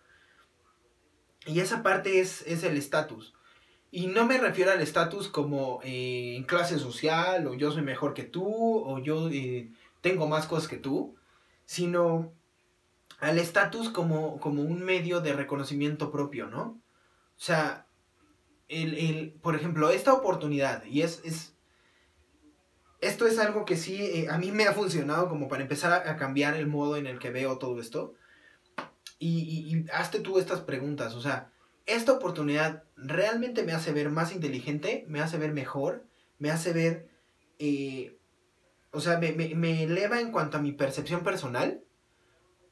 Y 1.46 1.58
esa 1.58 1.82
parte 1.82 2.20
es, 2.20 2.42
es 2.46 2.62
el 2.62 2.76
estatus. 2.76 3.34
Y 3.90 4.06
no 4.06 4.24
me 4.24 4.38
refiero 4.38 4.70
al 4.70 4.80
estatus 4.80 5.26
como 5.26 5.80
eh, 5.82 6.36
en 6.36 6.44
clase 6.44 6.78
social, 6.78 7.48
o 7.48 7.54
yo 7.54 7.72
soy 7.72 7.82
mejor 7.82 8.14
que 8.14 8.22
tú, 8.22 8.46
o 8.46 9.00
yo 9.00 9.28
eh, 9.30 9.68
tengo 10.00 10.28
más 10.28 10.46
cosas 10.46 10.68
que 10.68 10.76
tú, 10.76 11.16
sino 11.66 12.32
al 13.18 13.36
estatus 13.36 13.88
como, 13.88 14.38
como 14.38 14.62
un 14.62 14.84
medio 14.84 15.20
de 15.20 15.32
reconocimiento 15.32 16.12
propio, 16.12 16.46
¿no? 16.46 16.80
O 17.36 17.42
sea, 17.42 17.84
el, 18.68 18.94
el, 18.94 19.32
por 19.42 19.56
ejemplo, 19.56 19.90
esta 19.90 20.12
oportunidad, 20.12 20.84
y 20.84 21.02
es, 21.02 21.20
es 21.24 21.56
esto 23.00 23.26
es 23.26 23.38
algo 23.38 23.64
que 23.64 23.76
sí 23.76 23.96
eh, 24.02 24.28
a 24.28 24.38
mí 24.38 24.52
me 24.52 24.64
ha 24.64 24.72
funcionado 24.72 25.28
como 25.28 25.48
para 25.48 25.62
empezar 25.62 26.06
a, 26.06 26.16
cambiar 26.16 26.54
el 26.54 26.66
modo 26.66 26.96
en 26.96 27.06
el 27.06 27.18
que 27.18 27.30
veo 27.30 27.58
todo 27.58 27.80
esto. 27.80 28.14
Y, 29.18 29.38
y, 29.38 29.86
hazte 29.92 30.20
tú 30.20 30.38
estas 30.38 30.60
preguntas, 30.60 31.14
o 31.14 31.20
sea, 31.20 31.52
esta 31.86 32.12
oportunidad 32.12 32.84
realmente 32.96 33.64
me 33.64 33.72
hace 33.72 33.92
ver 33.92 34.10
más 34.10 34.32
inteligente, 34.32 35.04
me 35.08 35.20
hace 35.20 35.36
ver 35.36 35.52
mejor, 35.52 36.06
me 36.38 36.50
hace 36.50 36.72
ver, 36.72 37.10
eh, 37.58 38.16
o 38.92 39.00
sea, 39.00 39.18
me, 39.18 39.32
me, 39.32 39.82
eleva 39.82 40.20
en 40.20 40.32
cuanto 40.32 40.56
a 40.56 40.62
mi 40.62 40.72
percepción 40.72 41.22
personal, 41.22 41.82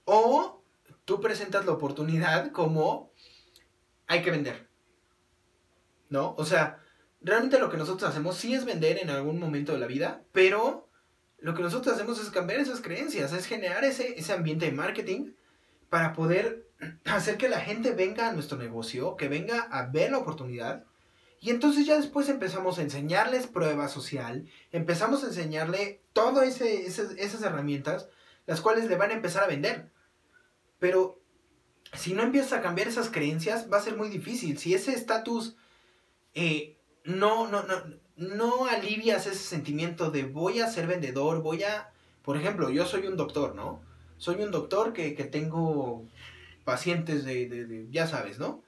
o 0.04 0.62
tú 1.04 1.20
presentas 1.20 1.66
la 1.66 1.72
oportunidad 1.72 2.50
como 2.52 3.12
hay 4.06 4.22
que 4.22 4.30
vender, 4.30 4.68
¿no? 6.08 6.34
O 6.38 6.46
sea, 6.46 6.82
realmente 7.20 7.58
lo 7.58 7.70
que 7.70 7.76
nosotros 7.76 8.10
hacemos 8.10 8.36
sí 8.36 8.54
es 8.54 8.64
vender 8.64 8.98
en 8.98 9.10
algún 9.10 9.38
momento 9.38 9.72
de 9.72 9.78
la 9.78 9.86
vida, 9.86 10.22
pero 10.32 10.88
lo 11.38 11.54
que 11.54 11.62
nosotros 11.62 11.94
hacemos 11.94 12.20
es 12.20 12.30
cambiar 12.30 12.60
esas 12.60 12.80
creencias, 12.80 13.32
es 13.32 13.46
generar 13.46 13.84
ese, 13.84 14.18
ese 14.18 14.32
ambiente 14.32 14.66
de 14.66 14.72
marketing 14.72 15.32
para 15.88 16.12
poder 16.12 16.68
hacer 17.04 17.36
que 17.36 17.48
la 17.48 17.60
gente 17.60 17.92
venga 17.92 18.28
a 18.28 18.32
nuestro 18.32 18.58
negocio, 18.58 19.16
que 19.16 19.28
venga 19.28 19.60
a 19.60 19.86
ver 19.86 20.10
la 20.10 20.18
oportunidad. 20.18 20.84
Y 21.40 21.50
entonces 21.50 21.86
ya 21.86 21.96
después 21.96 22.28
empezamos 22.28 22.78
a 22.78 22.82
enseñarles 22.82 23.46
prueba 23.46 23.88
social, 23.88 24.48
empezamos 24.72 25.22
a 25.22 25.28
enseñarle 25.28 26.02
todas 26.12 26.60
esas 26.60 27.42
herramientas, 27.42 28.08
las 28.46 28.60
cuales 28.60 28.86
le 28.86 28.96
van 28.96 29.12
a 29.12 29.14
empezar 29.14 29.44
a 29.44 29.48
vender. 29.48 29.92
Pero 30.80 31.20
si 31.92 32.12
no 32.12 32.24
empiezas 32.24 32.54
a 32.54 32.62
cambiar 32.62 32.88
esas 32.88 33.10
creencias, 33.10 33.70
va 33.72 33.78
a 33.78 33.82
ser 33.82 33.96
muy 33.96 34.08
difícil. 34.08 34.58
Si 34.58 34.74
ese 34.74 34.92
estatus 34.94 35.56
eh, 36.34 36.77
no, 37.08 37.48
no, 37.48 37.62
no, 37.62 37.82
no 38.16 38.66
alivias 38.66 39.26
ese 39.26 39.38
sentimiento 39.38 40.10
de 40.10 40.24
voy 40.24 40.60
a 40.60 40.70
ser 40.70 40.86
vendedor, 40.86 41.42
voy 41.42 41.62
a... 41.62 41.90
Por 42.22 42.36
ejemplo, 42.36 42.68
yo 42.68 42.84
soy 42.84 43.06
un 43.06 43.16
doctor, 43.16 43.54
¿no? 43.54 43.80
Soy 44.18 44.42
un 44.42 44.50
doctor 44.50 44.92
que, 44.92 45.12
tengo 45.24 46.04
pacientes 46.64 47.24
de, 47.24 47.86
ya 47.90 48.06
sabes, 48.06 48.38
¿no? 48.38 48.62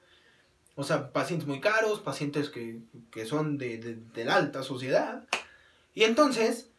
O 0.73 0.83
sea, 0.83 1.11
pacientes 1.11 1.47
muy 1.47 1.59
caros, 1.59 1.99
pacientes 1.99 2.49
que, 2.49 2.81
son 3.25 3.59
de, 3.59 3.77
de, 3.77 4.25
la 4.25 4.35
alta 4.35 4.63
sociedad. 4.63 5.27
Y 5.93 6.05
entonces, 6.05 6.69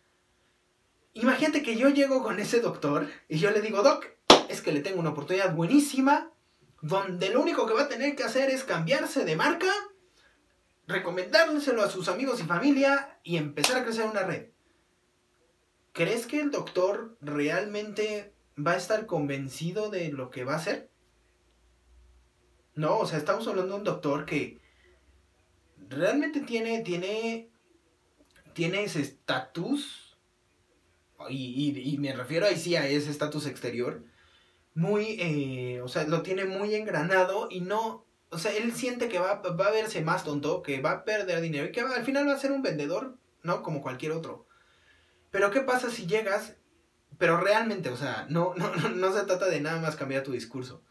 imagínate 1.15 1.63
que 1.63 1.77
yo 1.77 1.91
llego 1.91 2.25
con 2.25 2.41
ese 2.41 2.61
doctor 2.61 3.09
y 3.29 3.39
yo 3.39 3.53
le 3.53 3.61
digo, 3.61 3.83
Doc, 3.83 4.07
es 4.49 4.63
que 4.63 4.73
le 4.73 4.81
tengo 4.81 4.99
una 4.99 5.11
oportunidad 5.11 5.55
buenísima, 5.55 6.33
donde 6.81 7.31
lo 7.31 7.41
único 7.41 7.67
que 7.69 7.75
va 7.75 7.83
a 7.83 7.89
tener 7.89 8.17
que 8.17 8.25
hacer 8.25 8.51
es 8.51 8.65
cambiarse 8.65 9.25
de 9.25 9.37
marca 9.37 9.73
recomendárselo 10.87 11.83
a 11.83 11.91
sus 11.91 12.09
amigos 12.09 12.41
y 12.41 12.45
familia 12.45 13.19
y 13.23 13.37
empezar 13.37 13.79
a 13.79 13.85
crecer 13.85 14.07
una 14.07 14.23
red. 14.23 14.49
¿Crees 15.93 16.27
que 16.27 16.41
el 16.41 16.51
doctor 16.51 17.17
realmente 17.21 18.35
va 18.59 18.73
a 18.73 18.77
estar 18.77 19.07
convencido 19.07 19.91
de 19.91 20.11
lo 20.11 20.31
que 20.31 20.45
va 20.45 20.55
a 20.55 20.57
hacer? 20.57 20.91
No, 22.75 22.99
o 22.99 23.07
sea, 23.07 23.19
estamos 23.19 23.47
hablando 23.47 23.75
de 23.75 23.79
un 23.79 23.85
doctor 23.85 24.25
que 24.25 24.59
realmente 25.89 26.41
tiene, 26.41 26.81
tiene, 26.81 27.51
tiene 28.55 28.85
ese 28.85 29.03
estatus, 29.03 30.17
y, 31.29 31.79
y, 31.95 31.99
me 31.99 32.13
refiero 32.13 32.47
ahí 32.47 32.57
sí 32.57 32.75
a 32.75 32.89
ese 32.89 33.11
estatus 33.11 33.47
exterior, 33.47 34.03
muy, 34.75 35.19
eh, 35.21 35.81
o 35.83 35.89
sea, 35.89 36.05
lo 36.05 36.23
tiene 36.23 36.47
muy 36.47 36.75
engranado 36.75 37.49
y 37.51 37.61
no, 37.61 38.07
o 38.33 38.39
sea, 38.39 38.51
él 38.57 38.73
siente 38.73 39.09
que 39.09 39.19
va, 39.19 39.35
va, 39.43 39.67
a 39.67 39.71
verse 39.71 40.01
más 40.01 40.25
tonto, 40.25 40.63
que 40.63 40.81
va 40.81 40.91
a 40.93 41.05
perder 41.05 41.43
dinero 41.43 41.67
y 41.67 41.73
que 41.73 41.83
al 41.83 42.05
final 42.05 42.27
va 42.27 42.33
a 42.33 42.39
ser 42.39 42.51
un 42.51 42.63
vendedor, 42.63 43.19
¿no? 43.43 43.63
Como 43.63 43.83
cualquier 43.83 44.13
otro. 44.13 44.47
Pero 45.31 45.51
¿qué 45.51 45.61
pasa 45.61 45.91
si 45.91 46.07
llegas, 46.07 46.57
pero 47.19 47.37
realmente, 47.37 47.91
o 47.91 47.97
sea, 47.97 48.27
no, 48.31 48.55
no, 48.57 48.71
no 48.89 49.13
se 49.13 49.25
trata 49.25 49.47
de 49.47 49.61
nada 49.61 49.81
más 49.83 49.97
cambiar 49.97 50.23
tu 50.23 50.33
discurso, 50.33 50.83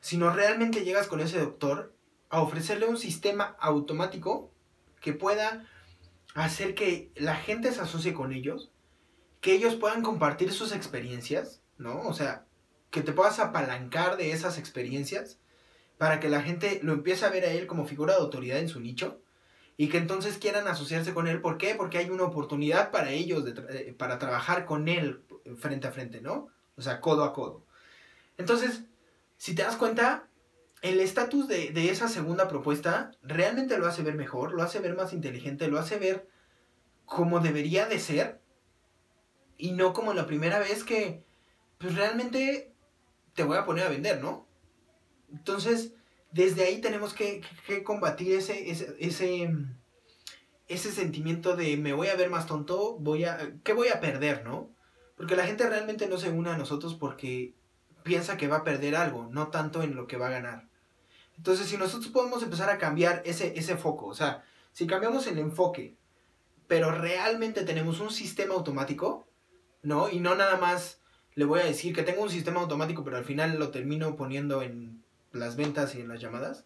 sino 0.00 0.32
realmente 0.32 0.84
llegas 0.84 1.06
con 1.06 1.20
ese 1.20 1.38
doctor 1.38 1.94
a 2.30 2.40
ofrecerle 2.40 2.86
un 2.86 2.96
sistema 2.96 3.56
automático 3.60 4.50
que 5.02 5.12
pueda 5.12 5.66
hacer 6.34 6.74
que 6.74 7.12
la 7.14 7.36
gente 7.36 7.72
se 7.72 7.82
asocie 7.82 8.14
con 8.14 8.32
ellos, 8.32 8.72
que 9.42 9.52
ellos 9.52 9.74
puedan 9.74 10.02
compartir 10.02 10.50
sus 10.50 10.72
experiencias, 10.72 11.60
¿no? 11.76 12.00
O 12.00 12.14
sea, 12.14 12.46
que 12.90 13.02
te 13.02 13.12
puedas 13.12 13.38
apalancar 13.38 14.16
de 14.16 14.32
esas 14.32 14.56
experiencias 14.56 15.38
para 15.98 16.20
que 16.20 16.28
la 16.28 16.42
gente 16.42 16.80
lo 16.82 16.92
empiece 16.92 17.24
a 17.24 17.30
ver 17.30 17.44
a 17.44 17.52
él 17.52 17.66
como 17.66 17.86
figura 17.86 18.14
de 18.14 18.20
autoridad 18.20 18.58
en 18.58 18.68
su 18.68 18.80
nicho 18.80 19.20
y 19.76 19.88
que 19.88 19.98
entonces 19.98 20.38
quieran 20.38 20.68
asociarse 20.68 21.14
con 21.14 21.26
él. 21.26 21.40
¿Por 21.40 21.58
qué? 21.58 21.74
Porque 21.74 21.98
hay 21.98 22.10
una 22.10 22.24
oportunidad 22.24 22.90
para 22.90 23.10
ellos 23.10 23.44
eh, 23.70 23.94
para 23.96 24.18
trabajar 24.18 24.66
con 24.66 24.88
él 24.88 25.22
frente 25.58 25.86
a 25.86 25.92
frente, 25.92 26.20
¿no? 26.20 26.48
O 26.76 26.82
sea, 26.82 27.00
codo 27.00 27.24
a 27.24 27.32
codo. 27.32 27.64
Entonces, 28.38 28.84
si 29.36 29.54
te 29.54 29.62
das 29.62 29.76
cuenta, 29.76 30.28
el 30.82 31.00
estatus 31.00 31.48
de, 31.48 31.70
de, 31.70 31.90
esa 31.90 32.08
segunda 32.08 32.48
propuesta 32.48 33.12
realmente 33.22 33.78
lo 33.78 33.86
hace 33.86 34.02
ver 34.02 34.14
mejor, 34.14 34.52
lo 34.52 34.62
hace 34.62 34.80
ver 34.80 34.94
más 34.94 35.12
inteligente, 35.12 35.68
lo 35.68 35.78
hace 35.78 35.98
ver 35.98 36.28
como 37.04 37.40
debería 37.40 37.86
de 37.86 37.98
ser 37.98 38.40
y 39.56 39.72
no 39.72 39.92
como 39.92 40.14
la 40.14 40.26
primera 40.26 40.58
vez 40.58 40.84
que, 40.84 41.22
pues 41.78 41.94
realmente 41.94 42.72
te 43.34 43.44
voy 43.44 43.56
a 43.56 43.64
poner 43.64 43.86
a 43.86 43.90
vender, 43.90 44.20
¿no? 44.20 44.46
Entonces, 45.34 45.92
desde 46.30 46.64
ahí 46.64 46.80
tenemos 46.80 47.12
que, 47.12 47.42
combatir 47.84 48.34
ese, 48.34 48.70
ese, 48.70 48.96
ese, 50.68 50.92
sentimiento 50.92 51.56
de 51.56 51.76
me 51.76 51.92
voy 51.92 52.08
a 52.08 52.16
ver 52.16 52.30
más 52.30 52.46
tonto, 52.46 52.96
voy 52.98 53.24
a, 53.24 53.52
¿qué 53.64 53.72
voy 53.72 53.88
a 53.88 54.00
perder, 54.00 54.44
no? 54.44 54.70
Porque 55.16 55.36
la 55.36 55.46
gente 55.46 55.68
realmente 55.68 56.06
no 56.08 56.18
se 56.18 56.30
une 56.30 56.50
a 56.50 56.56
nosotros 56.56 56.94
porque 56.94 57.52
piensa 58.04 58.36
que 58.36 58.48
va 58.48 58.58
a 58.58 58.64
perder 58.64 58.96
algo, 58.96 59.28
no 59.30 59.48
tanto 59.48 59.82
en 59.82 59.96
lo 59.96 60.06
que 60.06 60.16
va 60.16 60.28
a 60.28 60.30
ganar. 60.30 60.68
Entonces, 61.36 61.66
si 61.66 61.76
nosotros 61.76 62.12
podemos 62.12 62.42
empezar 62.42 62.70
a 62.70 62.78
cambiar 62.78 63.22
ese, 63.24 63.58
ese 63.58 63.76
foco, 63.76 64.06
o 64.06 64.14
sea, 64.14 64.44
si 64.72 64.86
cambiamos 64.86 65.26
el 65.26 65.38
enfoque, 65.38 65.96
pero 66.68 66.92
realmente 66.92 67.64
tenemos 67.64 68.00
un 68.00 68.10
sistema 68.10 68.54
automático, 68.54 69.26
¿no? 69.82 70.10
Y 70.10 70.20
no 70.20 70.36
nada 70.36 70.56
más 70.58 71.00
le 71.34 71.44
voy 71.44 71.60
a 71.60 71.64
decir 71.64 71.94
que 71.94 72.04
tengo 72.04 72.22
un 72.22 72.30
sistema 72.30 72.60
automático, 72.60 73.02
pero 73.02 73.16
al 73.16 73.24
final 73.24 73.58
lo 73.58 73.70
termino 73.70 74.16
poniendo 74.16 74.62
en 74.62 75.03
las 75.34 75.56
ventas 75.56 75.94
y 75.94 76.00
en 76.00 76.08
las 76.08 76.20
llamadas, 76.20 76.64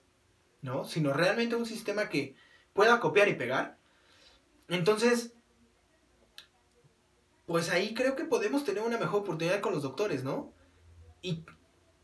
¿no? 0.62 0.84
Sino 0.84 1.12
realmente 1.12 1.56
un 1.56 1.66
sistema 1.66 2.08
que 2.08 2.37
pueda 2.72 3.00
copiar 3.00 3.28
y 3.28 3.34
pegar. 3.34 3.78
Entonces, 4.68 5.32
pues 7.46 7.70
ahí 7.70 7.94
creo 7.94 8.14
que 8.14 8.25
podemos 8.25 8.64
tener 8.64 8.82
una 8.82 8.98
mejor 8.98 9.22
oportunidad 9.22 9.60
con 9.60 9.72
los 9.72 9.82
doctores, 9.82 10.22
¿no? 10.22 10.52
Y 11.22 11.44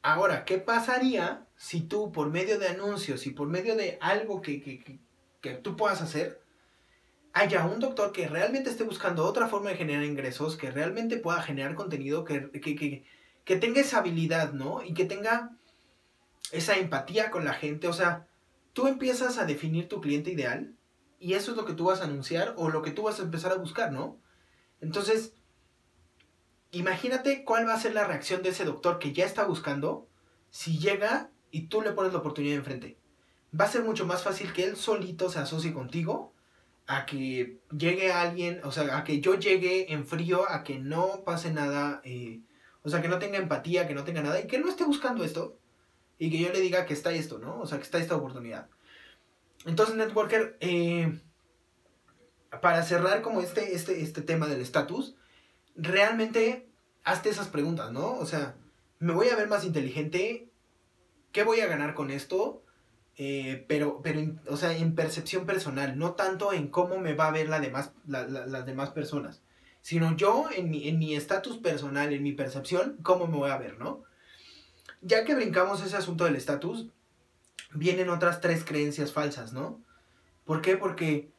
ahora, 0.02 0.44
¿qué 0.44 0.59
pasaría 0.59 1.47
si 1.56 1.83
tú 1.83 2.12
por 2.12 2.30
medio 2.30 2.59
de 2.59 2.68
anuncios 2.68 3.26
y 3.26 3.30
por 3.30 3.49
medio 3.49 3.76
de 3.76 3.99
algo 4.00 4.40
que, 4.40 4.61
que, 4.62 4.99
que, 5.40 5.50
tú 5.54 5.76
puedas 5.76 6.00
hacer, 6.00 6.40
haya 7.35 7.66
un 7.66 7.78
doctor 7.78 8.12
que 8.12 8.26
realmente 8.26 8.71
esté 8.71 8.85
buscando 8.85 9.25
otra 9.25 9.49
forma 9.49 9.71
de 9.71 9.76
generar 9.76 10.04
ingresos, 10.04 10.56
que 10.56 10.71
realmente 10.71 11.18
pueda 11.18 11.42
generar 11.42 11.75
contenido, 11.75 12.25
que, 12.25 12.50
que, 12.50 13.04
que 13.44 13.56
tenga 13.56 13.80
esa 13.80 13.99
habilidad, 13.99 14.52
¿no? 14.54 14.83
Y 14.83 14.94
que 14.94 15.04
tenga 15.04 15.56
esa 16.53 16.77
empatía 16.77 17.31
con 17.31 17.45
la 17.45 17.55
gente, 17.55 17.89
o 17.89 17.93
sea, 17.93 18.27
tú 18.73 18.87
empiezas 18.87 19.39
a 19.39 19.47
definir 19.47 19.89
tu 19.89 20.01
cliente 20.01 20.31
ideal 20.31 20.75
y 21.19 21.35
eso 21.35 21.53
es 21.53 21.57
lo 21.57 21.65
que 21.65 21.73
tú 21.73 21.87
vas 21.87 22.01
a 22.01 22.05
anunciar 22.05 22.55
o 22.57 22.69
lo 22.69 22.83
que 22.83 22.91
tú 22.91 23.05
vas 23.05 23.19
a 23.19 23.23
empezar 23.23 23.53
a 23.53 23.57
buscar, 23.57 23.93
¿no? 23.93 24.19
Entonces, 24.81 25.33
imagínate 26.71 27.45
cuál 27.45 27.67
va 27.67 27.75
a 27.75 27.81
ser 27.81 27.95
la 27.95 28.05
reacción 28.05 28.43
de 28.43 28.51
ese 28.51 28.65
doctor 28.65 28.99
que 28.99 29.13
ya 29.13 29.25
está 29.25 29.45
buscando 29.45 30.07
si 30.51 30.79
llega 30.79 31.31
y 31.51 31.69
tú 31.69 31.83
le 31.83 31.93
pones 31.93 32.13
la 32.13 32.19
oportunidad 32.19 32.57
enfrente. 32.57 32.99
Va 33.59 33.65
a 33.65 33.71
ser 33.71 33.85
mucho 33.85 34.07
más 34.07 34.23
fácil 34.23 34.53
que 34.53 34.65
él 34.65 34.77
solito 34.77 35.31
se 35.31 35.39
asocie 35.39 35.73
contigo 35.73 36.35
a 36.87 37.07
que 37.07 37.61
llegue 37.77 38.13
alguien, 38.13 38.61
o 38.65 38.73
sea, 38.73 38.97
a 38.97 39.05
que 39.05 39.21
yo 39.21 39.35
llegue 39.37 39.93
en 39.93 40.07
frío, 40.07 40.51
a 40.51 40.65
que 40.65 40.79
no 40.79 41.23
pase 41.25 41.53
nada, 41.53 42.03
eh, 42.05 42.41
o 42.83 42.91
sea, 42.91 43.01
que 43.01 43.09
no 43.09 43.19
tenga 43.19 43.39
empatía, 43.39 43.87
que 43.87 43.95
no 43.95 44.05
tenga 44.05 44.23
nada 44.23 44.41
y 44.41 44.47
que 44.47 44.59
no 44.59 44.69
esté 44.69 44.85
buscando 44.85 45.25
esto 45.25 45.59
y 46.25 46.31
que 46.31 46.38
yo 46.38 46.50
le 46.50 46.61
diga 46.61 46.87
que 46.87 46.95
está 46.95 47.12
esto, 47.12 47.38
¿no? 47.38 47.61
O 47.61 47.66
sea, 47.66 47.76
que 47.76 47.85
está 47.85 47.99
esta 47.99 48.16
oportunidad. 48.16 48.71
Entonces, 49.66 49.95
Networker, 49.95 50.57
eh, 50.61 51.21
para 52.62 52.83
cerrar 52.83 53.21
como 53.21 53.43
este, 53.43 53.75
este, 53.75 54.00
este 54.00 54.23
tema 54.23 54.47
del 54.47 54.62
estatus, 54.62 55.16
realmente 55.76 56.71
hazte 57.04 57.28
esas 57.28 57.49
preguntas, 57.49 57.93
¿no? 57.93 58.14
O 58.14 58.25
sea, 58.25 58.57
¿me 59.00 59.12
voy 59.12 59.28
a 59.28 59.37
ver 59.37 59.49
más 59.49 59.66
inteligente? 59.66 60.49
¿Qué 61.31 61.43
voy 61.43 61.61
a 61.61 61.66
ganar 61.66 61.93
con 61.93 62.11
esto? 62.11 62.64
Eh, 63.16 63.66
pero, 63.69 64.00
pero 64.00 64.21
o 64.49 64.57
sea, 64.57 64.75
en 64.75 64.95
percepción 64.95 65.45
personal, 65.45 65.99
no 65.99 66.14
tanto 66.14 66.54
en 66.54 66.69
cómo 66.69 66.99
me 66.99 67.12
va 67.12 67.28
a 67.28 67.33
ver 67.33 67.50
la 67.50 67.61
demás, 67.61 67.93
las 68.07 68.64
demás 68.64 68.90
personas, 68.90 69.43
sino 69.83 70.16
yo 70.16 70.47
en 70.57 70.71
mi 70.71 71.14
estatus 71.14 71.59
personal, 71.59 72.14
en 72.14 72.23
mi 72.23 72.33
percepción, 72.33 72.97
cómo 73.02 73.26
me 73.26 73.37
voy 73.37 73.50
a 73.50 73.59
ver, 73.59 73.78
¿no? 73.78 74.04
Ya 75.04 75.25
que 75.25 75.34
brincamos 75.34 75.82
ese 75.82 75.96
asunto 75.96 76.25
del 76.25 76.37
estatus, 76.37 76.88
vienen 77.73 78.08
otras 78.08 78.40
tres 78.40 78.64
creencias 78.64 79.12
falsas, 79.12 79.52
¿no? 79.52 79.80
¿Por 80.44 80.62
qué? 80.62 80.76
Porque, 80.76 81.30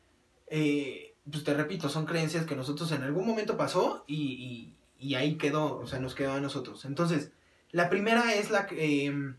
eh, 0.48 1.16
pues 1.30 1.44
te 1.44 1.54
repito, 1.54 1.90
son 1.90 2.06
creencias 2.06 2.46
que 2.46 2.56
nosotros 2.56 2.92
en 2.92 3.04
algún 3.04 3.28
momento 3.28 3.58
pasó 3.58 4.04
y, 4.08 4.76
ahí 5.16 5.38
quedó, 5.38 5.78
o 5.78 5.88
sea, 5.88 6.00
nos 6.00 6.16
quedó 6.16 6.34
a 6.34 6.42
nosotros. 6.42 6.86
Entonces, 6.86 7.32
la 7.72 7.90
primera 7.90 8.34
es 8.36 8.50
la 8.52 8.68
que... 8.68 9.06
Em, 9.06 9.38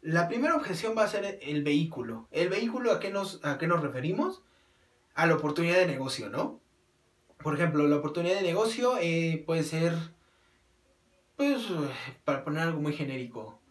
la 0.00 0.28
primera 0.28 0.54
objeción 0.54 0.96
va 0.96 1.02
a 1.02 1.08
ser 1.08 1.40
el 1.42 1.64
vehículo. 1.64 2.28
¿El 2.30 2.48
vehículo 2.48 2.92
a 2.92 3.00
qué 3.00 3.10
nos, 3.10 3.44
a 3.44 3.58
qué 3.58 3.66
nos 3.66 3.82
referimos? 3.82 4.42
A 5.14 5.26
la 5.26 5.34
oportunidad 5.34 5.76
de 5.76 5.86
negocio, 5.86 6.28
¿no? 6.28 6.60
Por 7.42 7.54
ejemplo, 7.54 7.86
la 7.88 7.96
oportunidad 7.96 8.36
de 8.36 8.42
negocio 8.42 8.96
eh, 9.00 9.42
puede 9.44 9.64
ser 9.64 9.94
pues, 11.38 11.68
para 12.24 12.42
poner 12.42 12.64
algo 12.64 12.80
muy 12.80 12.92
genérico. 12.92 13.62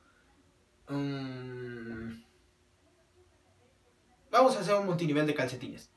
Mm, 0.88 2.24
vamos 4.32 4.56
a 4.56 4.62
hacer 4.62 4.74
un 4.76 4.86
multinivel 4.86 5.28
de 5.28 5.36
calcetines. 5.36 5.92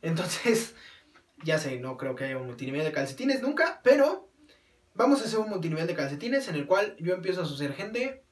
Entonces, 0.00 0.74
ya 1.44 1.58
sé, 1.58 1.78
no 1.78 1.98
creo 1.98 2.16
que 2.16 2.24
haya 2.24 2.38
un 2.38 2.46
multinivel 2.46 2.82
de 2.84 2.92
calcetines 2.92 3.42
nunca, 3.42 3.82
pero 3.84 4.30
vamos 4.94 5.20
a 5.20 5.26
hacer 5.26 5.38
un 5.40 5.50
multinivel 5.50 5.86
de 5.86 5.94
calcetines 5.94 6.48
en 6.48 6.54
el 6.54 6.66
cual 6.66 6.96
yo 6.98 7.14
empiezo 7.14 7.42
a 7.42 7.44
asociar 7.44 7.74
gente 7.74 8.24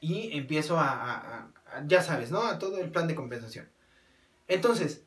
y 0.00 0.38
empiezo 0.38 0.78
a, 0.78 1.50
ya 1.86 2.00
sabes, 2.00 2.30
¿no? 2.30 2.42
A 2.42 2.60
todo 2.60 2.78
el 2.78 2.92
plan 2.92 3.08
de 3.08 3.16
compensación. 3.16 3.68
Entonces, 4.46 5.04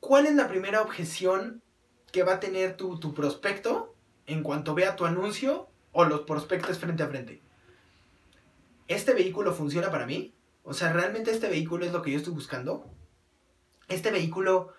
¿cuál 0.00 0.26
es 0.26 0.34
la 0.34 0.48
primera 0.48 0.82
objeción 0.82 1.62
que 2.10 2.24
va 2.24 2.34
a 2.34 2.40
tener 2.40 2.76
tu, 2.76 2.98
tu 2.98 3.14
prospecto 3.14 3.94
en 4.26 4.42
cuanto 4.42 4.74
vea 4.74 4.96
tu 4.96 5.06
anuncio 5.06 5.71
o 5.92 6.04
los 6.04 6.22
prospectos 6.22 6.78
frente 6.78 7.02
a 7.02 7.08
frente. 7.08 7.40
¿Este 8.88 9.14
vehículo 9.14 9.52
funciona 9.52 9.90
para 9.90 10.06
mí? 10.06 10.34
O 10.64 10.74
sea, 10.74 10.92
¿realmente 10.92 11.30
este 11.30 11.48
vehículo 11.48 11.84
es 11.84 11.92
lo 11.92 12.02
que 12.02 12.10
yo 12.10 12.18
estoy 12.18 12.32
buscando? 12.32 12.90
¿Este 13.88 14.10
vehículo 14.10 14.72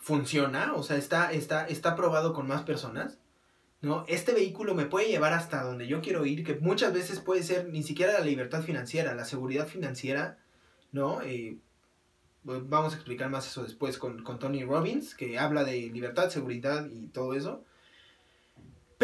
funciona? 0.00 0.74
O 0.74 0.82
sea, 0.82 0.96
¿está, 0.96 1.32
está, 1.32 1.66
está 1.66 1.96
probado 1.96 2.32
con 2.32 2.46
más 2.46 2.62
personas? 2.62 3.18
¿No? 3.80 4.04
Este 4.08 4.32
vehículo 4.32 4.74
me 4.74 4.86
puede 4.86 5.08
llevar 5.08 5.34
hasta 5.34 5.62
donde 5.62 5.86
yo 5.86 6.00
quiero 6.00 6.24
ir, 6.24 6.44
que 6.44 6.54
muchas 6.54 6.92
veces 6.94 7.20
puede 7.20 7.42
ser 7.42 7.68
ni 7.68 7.82
siquiera 7.82 8.14
la 8.14 8.24
libertad 8.24 8.62
financiera, 8.62 9.14
la 9.14 9.26
seguridad 9.26 9.66
financiera, 9.66 10.38
¿no? 10.90 11.20
Eh, 11.20 11.58
pues 12.44 12.66
vamos 12.68 12.94
a 12.94 12.96
explicar 12.96 13.28
más 13.28 13.46
eso 13.46 13.62
después 13.62 13.98
con, 13.98 14.22
con 14.22 14.38
Tony 14.38 14.64
Robbins, 14.64 15.14
que 15.14 15.38
habla 15.38 15.64
de 15.64 15.90
libertad, 15.90 16.30
seguridad 16.30 16.86
y 16.86 17.08
todo 17.08 17.34
eso. 17.34 17.62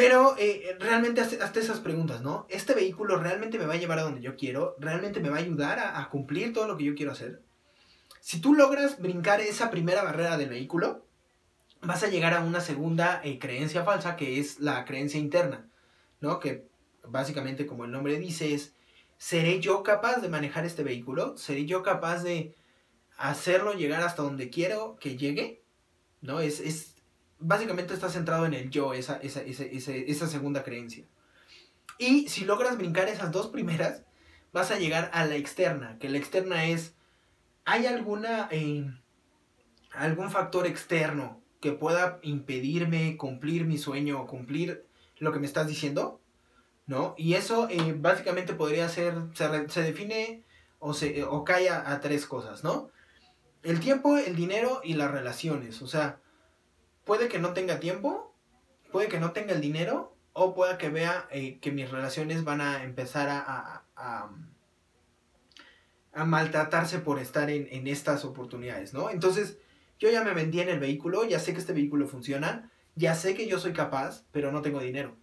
Pero 0.01 0.35
eh, 0.39 0.79
realmente 0.81 1.21
hazte, 1.21 1.61
esas 1.61 1.81
preguntas, 1.81 2.23
¿no? 2.23 2.47
¿Este 2.49 2.73
vehículo 2.73 3.19
realmente 3.19 3.59
me 3.59 3.67
va 3.67 3.75
a 3.75 3.77
llevar 3.77 3.99
a 3.99 4.05
donde 4.05 4.23
yo 4.23 4.35
quiero? 4.35 4.75
¿Realmente 4.79 5.21
me 5.21 5.29
va 5.29 5.37
a 5.37 5.41
ayudar 5.41 5.79
a, 5.79 6.09
cumplir 6.09 6.55
todo 6.55 6.67
lo 6.67 6.79
que 6.79 6.85
yo 6.85 6.95
quiero 6.95 7.13
hacer? 7.13 7.43
Si 8.23 8.41
tú 8.41 8.55
logras 8.55 8.99
brincar 8.99 9.43
esa 9.43 9.71
primera 9.71 10.03
barrera 10.03 10.39
del 10.39 10.49
vehículo, 10.49 11.05
vas 11.83 12.03
a 12.03 12.09
llegar 12.09 12.33
a 12.33 12.41
una 12.41 12.63
segunda 12.63 13.21
eh, 13.25 13.39
creencia 13.39 13.85
falsa 13.85 14.17
que 14.17 14.41
es 14.41 14.59
la 14.59 14.87
creencia 14.87 15.21
interna, 15.21 15.69
¿no? 16.21 16.41
Que 16.41 16.67
básicamente, 17.07 17.67
como 17.67 17.85
el 17.85 17.91
nombre 17.91 18.19
dice, 18.19 18.55
es, 18.55 18.73
¿seré 19.19 19.61
yo 19.61 19.83
capaz 19.83 20.23
de 20.23 20.31
manejar 20.31 20.65
este 20.65 20.83
vehículo? 20.83 21.37
¿Seré 21.37 21.67
yo 21.67 21.83
capaz 21.83 22.23
de 22.23 22.55
hacerlo 23.19 23.75
llegar 23.75 24.01
hasta 24.01 24.23
donde 24.23 24.49
quiero 24.49 24.97
que 24.97 25.19
llegue? 25.19 25.63
¿No? 26.23 26.41
Es, 26.41 26.59
es 26.61 26.95
básicamente 27.41 27.95
está 27.95 28.09
centrado 28.09 28.47
en 28.47 28.55
el 28.55 28.71
yo, 28.71 28.95
esa, 28.95 29.17
esa, 29.17 29.41
esa, 29.43 29.65
esa, 29.65 30.27
segunda 30.27 30.63
creencia. 30.63 31.05
Y 31.99 32.29
si 32.29 32.45
logras 32.45 32.77
brincar 32.77 33.09
esas 33.09 33.33
dos 33.33 33.49
primeras, 33.49 34.03
vas 34.53 34.71
a 34.71 34.79
llegar 34.79 35.11
a 35.13 35.25
la 35.25 35.37
externa, 35.37 35.99
que 35.99 36.09
la 36.09 36.19
externa 36.19 36.67
es, 36.67 36.95
¿hay 37.65 37.87
alguna, 37.87 38.49
eh, 38.51 38.91
algún 39.93 40.31
factor 40.31 40.67
externo 40.67 41.41
que 41.61 41.73
pueda 41.73 42.19
impedirme 42.23 43.17
cumplir 43.17 43.67
mi 43.67 43.79
sueño 43.79 44.21
o 44.21 44.27
cumplir 44.27 44.87
lo 45.19 45.33
que 45.33 45.41
me 45.41 45.47
estás 45.47 45.67
diciendo? 45.67 46.21
¿No? 46.87 47.15
Y 47.17 47.35
eso 47.35 47.69
eh, 47.71 47.95
básicamente 47.97 48.55
podría 48.55 48.89
ser, 48.89 49.15
se, 49.35 49.83
define 49.83 50.43
o, 50.81 50.93
se, 50.93 51.23
o 51.23 51.45
cae 51.45 51.71
a 51.71 52.01
tres 52.01 52.27
cosas, 52.27 52.65
¿no? 52.65 52.91
El 53.63 53.79
tiempo, 53.79 54.17
el 54.17 54.35
dinero 54.35 54.81
y 54.83 54.95
las 54.95 55.11
relaciones. 55.11 55.83
O 55.83 55.87
sea, 55.87 56.19
puede 57.05 57.29
que 57.29 57.39
no 57.39 57.53
tenga 57.53 57.81
tiempo, 57.81 58.35
puede 58.93 59.09
que 59.09 59.21
no 59.21 59.33
tenga 59.33 59.53
el 59.53 59.61
dinero, 59.61 60.17
o 60.33 60.55
pueda 60.55 60.79
que 60.79 60.91
vea 60.91 61.29
eh, 61.31 61.59
que 61.61 61.73
mis 61.73 61.91
relaciones 61.91 62.45
van 62.45 62.61
a 62.61 62.85
empezar 62.85 63.29
a, 63.29 63.85
a, 63.97 64.31
a, 66.13 66.25
maltratarse 66.25 66.99
por 67.01 67.19
estar 67.19 67.51
en, 67.51 67.69
en, 67.71 67.87
estas 67.87 68.25
oportunidades, 68.25 68.95
¿no? 68.95 69.11
Entonces, 69.11 69.59
yo 69.99 70.11
ya 70.11 70.23
me 70.23 70.35
vendí 70.35 70.61
en 70.61 70.69
el 70.69 70.79
vehículo, 70.79 71.25
ya 71.25 71.41
sé 71.41 71.53
que 71.53 71.59
este 71.59 71.73
vehículo 71.73 72.07
funciona, 72.07 72.71
ya 72.95 73.15
sé 73.15 73.35
que 73.35 73.49
yo 73.49 73.59
soy 73.59 73.73
capaz, 73.73 74.25
pero 74.31 74.53
no 74.53 74.63
tengo 74.63 74.81
dinero. 74.81 75.17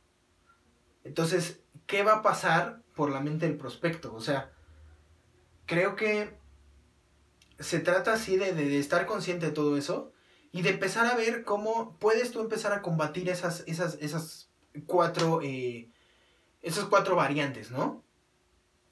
Entonces, 1.03 1.61
¿qué 1.85 2.03
va 2.03 2.15
a 2.15 2.21
pasar 2.21 2.81
por 2.95 3.09
la 3.09 3.21
mente 3.21 3.47
del 3.47 3.57
prospecto? 3.57 4.13
O 4.13 4.19
sea, 4.19 4.51
creo 5.65 5.95
que 5.95 6.37
se 7.59 7.79
trata 7.79 8.13
así 8.13 8.35
de, 8.37 8.53
de 8.53 8.77
estar 8.77 9.05
consciente 9.05 9.47
de 9.47 9.51
todo 9.51 9.77
eso 9.77 10.11
y 10.51 10.61
de 10.61 10.71
empezar 10.71 11.05
a 11.05 11.15
ver 11.15 11.43
cómo 11.43 11.97
puedes 11.99 12.31
tú 12.31 12.41
empezar 12.41 12.73
a 12.73 12.81
combatir 12.81 13.29
esas, 13.29 13.63
esas, 13.67 13.97
esas 14.01 14.49
cuatro, 14.85 15.41
eh, 15.41 15.89
esas 16.61 16.85
cuatro 16.85 17.15
variantes, 17.15 17.71
¿no? 17.71 18.03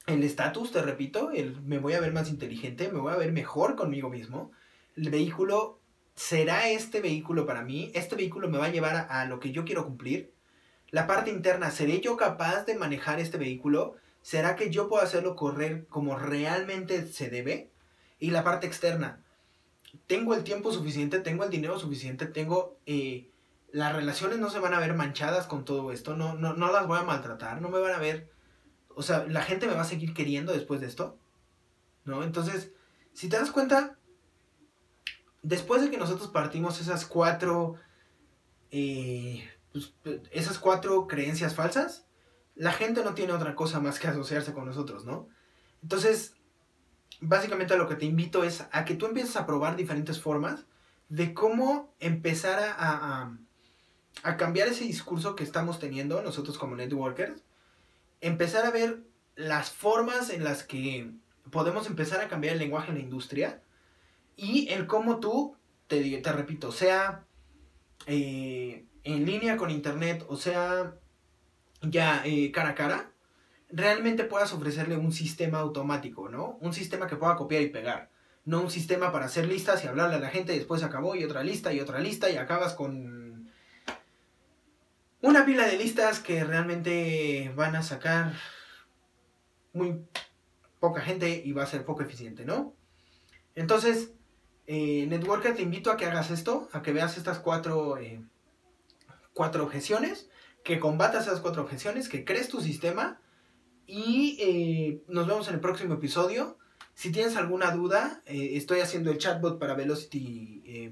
El 0.05 0.23
estatus, 0.23 0.71
te 0.71 0.81
repito, 0.81 1.31
el 1.31 1.61
me 1.63 1.79
voy 1.79 1.93
a 1.93 1.99
ver 1.99 2.13
más 2.13 2.29
inteligente, 2.29 2.91
me 2.91 2.99
voy 2.99 3.13
a 3.13 3.17
ver 3.17 3.31
mejor 3.31 3.75
conmigo 3.75 4.09
mismo. 4.09 4.51
El 4.95 5.09
vehículo, 5.09 5.79
¿será 6.15 6.69
este 6.69 7.01
vehículo 7.01 7.45
para 7.45 7.63
mí? 7.63 7.91
¿Este 7.95 8.15
vehículo 8.15 8.47
me 8.47 8.59
va 8.59 8.65
a 8.65 8.71
llevar 8.71 8.95
a, 8.95 9.21
a 9.21 9.25
lo 9.25 9.39
que 9.39 9.51
yo 9.51 9.65
quiero 9.65 9.85
cumplir? 9.85 10.33
La 10.91 11.07
parte 11.07 11.31
interna, 11.31 11.71
¿seré 11.71 11.99
yo 12.01 12.17
capaz 12.17 12.65
de 12.65 12.75
manejar 12.75 13.19
este 13.19 13.37
vehículo? 13.37 13.95
¿Será 14.21 14.55
que 14.55 14.69
yo 14.69 14.87
puedo 14.87 15.03
hacerlo 15.03 15.35
correr 15.35 15.87
como 15.87 16.17
realmente 16.17 17.07
se 17.07 17.29
debe? 17.29 17.71
Y 18.19 18.29
la 18.29 18.43
parte 18.43 18.67
externa, 18.67 19.24
tengo 20.07 20.33
el 20.33 20.43
tiempo 20.43 20.71
suficiente, 20.71 21.19
tengo 21.19 21.43
el 21.43 21.49
dinero 21.49 21.79
suficiente, 21.79 22.25
tengo... 22.25 22.77
Eh, 22.85 23.31
las 23.71 23.93
relaciones 23.93 24.39
no 24.39 24.49
se 24.49 24.59
van 24.59 24.73
a 24.73 24.79
ver 24.79 24.93
manchadas 24.93 25.47
con 25.47 25.65
todo 25.65 25.91
esto, 25.91 26.15
no, 26.15 26.35
no, 26.35 26.53
no 26.53 26.71
las 26.71 26.87
voy 26.87 26.97
a 26.97 27.03
maltratar, 27.03 27.61
no 27.61 27.69
me 27.69 27.79
van 27.79 27.93
a 27.93 27.99
ver... 27.99 28.31
O 28.95 29.03
sea, 29.03 29.25
la 29.27 29.41
gente 29.41 29.67
me 29.67 29.73
va 29.73 29.81
a 29.81 29.85
seguir 29.85 30.13
queriendo 30.13 30.53
después 30.53 30.79
de 30.79 30.87
esto. 30.87 31.17
¿No? 32.05 32.23
Entonces, 32.23 32.71
si 33.13 33.27
te 33.27 33.37
das 33.37 33.51
cuenta, 33.51 33.97
después 35.41 35.81
de 35.81 35.89
que 35.89 35.97
nosotros 35.97 36.29
partimos 36.29 36.79
esas 36.79 37.05
cuatro, 37.05 37.75
eh, 38.71 39.43
pues, 39.71 39.93
esas 40.31 40.59
cuatro 40.59 41.07
creencias 41.07 41.55
falsas, 41.55 42.05
la 42.55 42.71
gente 42.71 43.03
no 43.03 43.13
tiene 43.13 43.33
otra 43.33 43.55
cosa 43.55 43.79
más 43.79 43.99
que 43.99 44.07
asociarse 44.07 44.53
con 44.53 44.65
nosotros, 44.65 45.05
¿no? 45.05 45.27
Entonces, 45.81 46.34
básicamente 47.21 47.77
lo 47.77 47.87
que 47.87 47.95
te 47.95 48.05
invito 48.05 48.43
es 48.43 48.65
a 48.71 48.85
que 48.85 48.95
tú 48.95 49.05
empieces 49.05 49.35
a 49.35 49.45
probar 49.45 49.75
diferentes 49.75 50.21
formas 50.21 50.65
de 51.09 51.33
cómo 51.33 51.93
empezar 51.99 52.75
a, 52.77 53.31
a, 54.23 54.37
cambiar 54.37 54.67
ese 54.67 54.85
discurso 54.85 55.35
que 55.35 55.43
estamos 55.43 55.79
teniendo 55.79 56.21
nosotros 56.21 56.57
como 56.57 56.75
networkers, 56.75 57.43
empezar 58.21 58.65
a 58.65 58.71
ver 58.71 59.03
las 59.35 59.71
formas 59.71 60.29
en 60.29 60.43
las 60.43 60.63
que 60.63 61.11
podemos 61.51 61.87
empezar 61.87 62.21
a 62.21 62.27
cambiar 62.27 62.53
el 62.53 62.59
lenguaje 62.59 62.89
en 62.89 62.97
la 62.97 63.03
industria 63.03 63.61
y 64.35 64.69
el 64.69 64.87
cómo 64.87 65.19
tú, 65.19 65.55
te, 65.87 66.17
te 66.17 66.31
repito, 66.31 66.71
sea 66.71 67.23
eh, 68.07 68.85
en 69.03 69.25
línea 69.25 69.57
con 69.57 69.69
internet 69.69 70.25
o 70.27 70.35
sea 70.35 70.95
ya 71.81 72.23
eh, 72.25 72.51
cara 72.51 72.69
a 72.69 72.75
cara, 72.75 73.11
realmente 73.75 74.23
puedas 74.23 74.53
ofrecerle 74.53 74.95
un 74.95 75.11
sistema 75.11 75.59
automático, 75.59 76.29
¿no? 76.29 76.57
Un 76.61 76.73
sistema 76.73 77.07
que 77.07 77.17
pueda 77.17 77.35
copiar 77.35 77.61
y 77.61 77.69
pegar. 77.69 78.09
No 78.45 78.61
un 78.61 78.71
sistema 78.71 79.11
para 79.11 79.25
hacer 79.25 79.47
listas 79.47 79.83
y 79.83 79.87
hablarle 79.87 80.15
a 80.15 80.19
la 80.19 80.29
gente 80.29 80.55
y 80.55 80.59
después 80.59 80.81
acabó 80.81 81.15
y 81.15 81.25
otra 81.25 81.43
lista 81.43 81.73
y 81.73 81.81
otra 81.81 81.99
lista 81.99 82.29
y 82.29 82.37
acabas 82.37 82.73
con 82.73 83.51
una 85.21 85.45
pila 85.45 85.67
de 85.67 85.77
listas 85.77 86.19
que 86.19 86.43
realmente 86.43 87.51
van 87.55 87.75
a 87.75 87.83
sacar 87.83 88.33
muy 89.73 90.05
poca 90.79 91.01
gente 91.01 91.41
y 91.43 91.51
va 91.51 91.63
a 91.63 91.67
ser 91.67 91.83
poco 91.83 92.03
eficiente, 92.03 92.45
¿no? 92.45 92.73
Entonces, 93.55 94.11
eh, 94.67 95.05
Networker, 95.07 95.53
te 95.53 95.63
invito 95.63 95.91
a 95.91 95.97
que 95.97 96.05
hagas 96.05 96.31
esto, 96.31 96.69
a 96.71 96.81
que 96.81 96.93
veas 96.93 97.17
estas 97.17 97.39
cuatro, 97.39 97.97
eh, 97.97 98.23
cuatro 99.33 99.63
objeciones, 99.63 100.29
que 100.63 100.79
combatas 100.79 101.27
esas 101.27 101.41
cuatro 101.41 101.63
objeciones, 101.63 102.07
que 102.07 102.23
crees 102.23 102.47
tu 102.47 102.61
sistema 102.61 103.19
y 103.87 104.37
eh, 104.39 105.03
nos 105.07 105.27
vemos 105.27 105.47
en 105.47 105.55
el 105.55 105.59
próximo 105.59 105.95
episodio. 105.95 106.57
Si 106.93 107.11
tienes 107.11 107.35
alguna 107.35 107.71
duda, 107.71 108.21
eh, 108.25 108.51
estoy 108.53 108.79
haciendo 108.79 109.11
el 109.11 109.17
chatbot 109.17 109.59
para 109.59 109.75
Velocity 109.75 110.63
eh, 110.65 110.91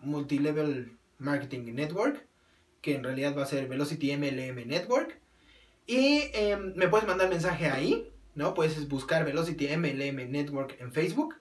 Multilevel 0.00 0.96
Marketing 1.18 1.74
Network, 1.74 2.26
que 2.80 2.94
en 2.94 3.04
realidad 3.04 3.36
va 3.36 3.42
a 3.42 3.46
ser 3.46 3.68
Velocity 3.68 4.16
MLM 4.16 4.66
Network. 4.66 5.20
Y 5.86 6.30
em, 6.32 6.74
me 6.76 6.88
puedes 6.88 7.06
mandar 7.06 7.28
mensaje 7.28 7.68
ahí, 7.68 8.10
¿no? 8.34 8.54
Puedes 8.54 8.88
buscar 8.88 9.24
Velocity 9.24 9.76
MLM 9.76 10.30
Network 10.30 10.76
en 10.80 10.92
Facebook. 10.92 11.34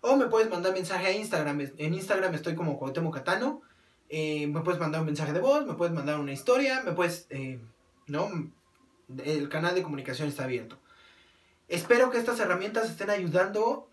O 0.00 0.16
me 0.16 0.26
puedes 0.26 0.48
mandar 0.48 0.72
mensaje 0.72 1.08
a 1.08 1.12
Instagram. 1.12 1.60
En 1.76 1.94
Instagram 1.94 2.32
estoy 2.34 2.54
como 2.54 2.78
Cuauhtémoc 2.78 3.14
Catano. 3.14 3.62
me 4.10 4.60
puedes 4.64 4.80
mandar 4.80 5.00
un 5.00 5.06
mensaje 5.06 5.32
de 5.32 5.40
voz, 5.40 5.66
me 5.66 5.74
puedes 5.74 5.92
mandar 5.92 6.20
una 6.20 6.32
historia, 6.32 6.82
me 6.84 6.92
puedes, 6.92 7.28
¿no? 8.06 8.30
El 9.24 9.48
canal 9.48 9.74
de 9.74 9.82
comunicación 9.82 10.28
está 10.28 10.44
abierto. 10.44 10.78
Espero 11.68 12.10
que 12.10 12.18
estas 12.18 12.40
herramientas 12.40 12.90
estén 12.90 13.10
ayudando 13.10 13.90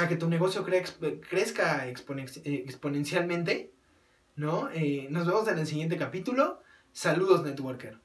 a 0.00 0.08
que 0.08 0.16
tu 0.16 0.28
negocio 0.28 0.64
crezca 0.64 1.86
exponencialmente, 1.88 3.72
¿no? 4.36 4.70
Eh, 4.70 5.08
nos 5.10 5.26
vemos 5.26 5.48
en 5.48 5.58
el 5.58 5.66
siguiente 5.66 5.96
capítulo. 5.96 6.62
Saludos, 6.92 7.42
Networker. 7.42 7.98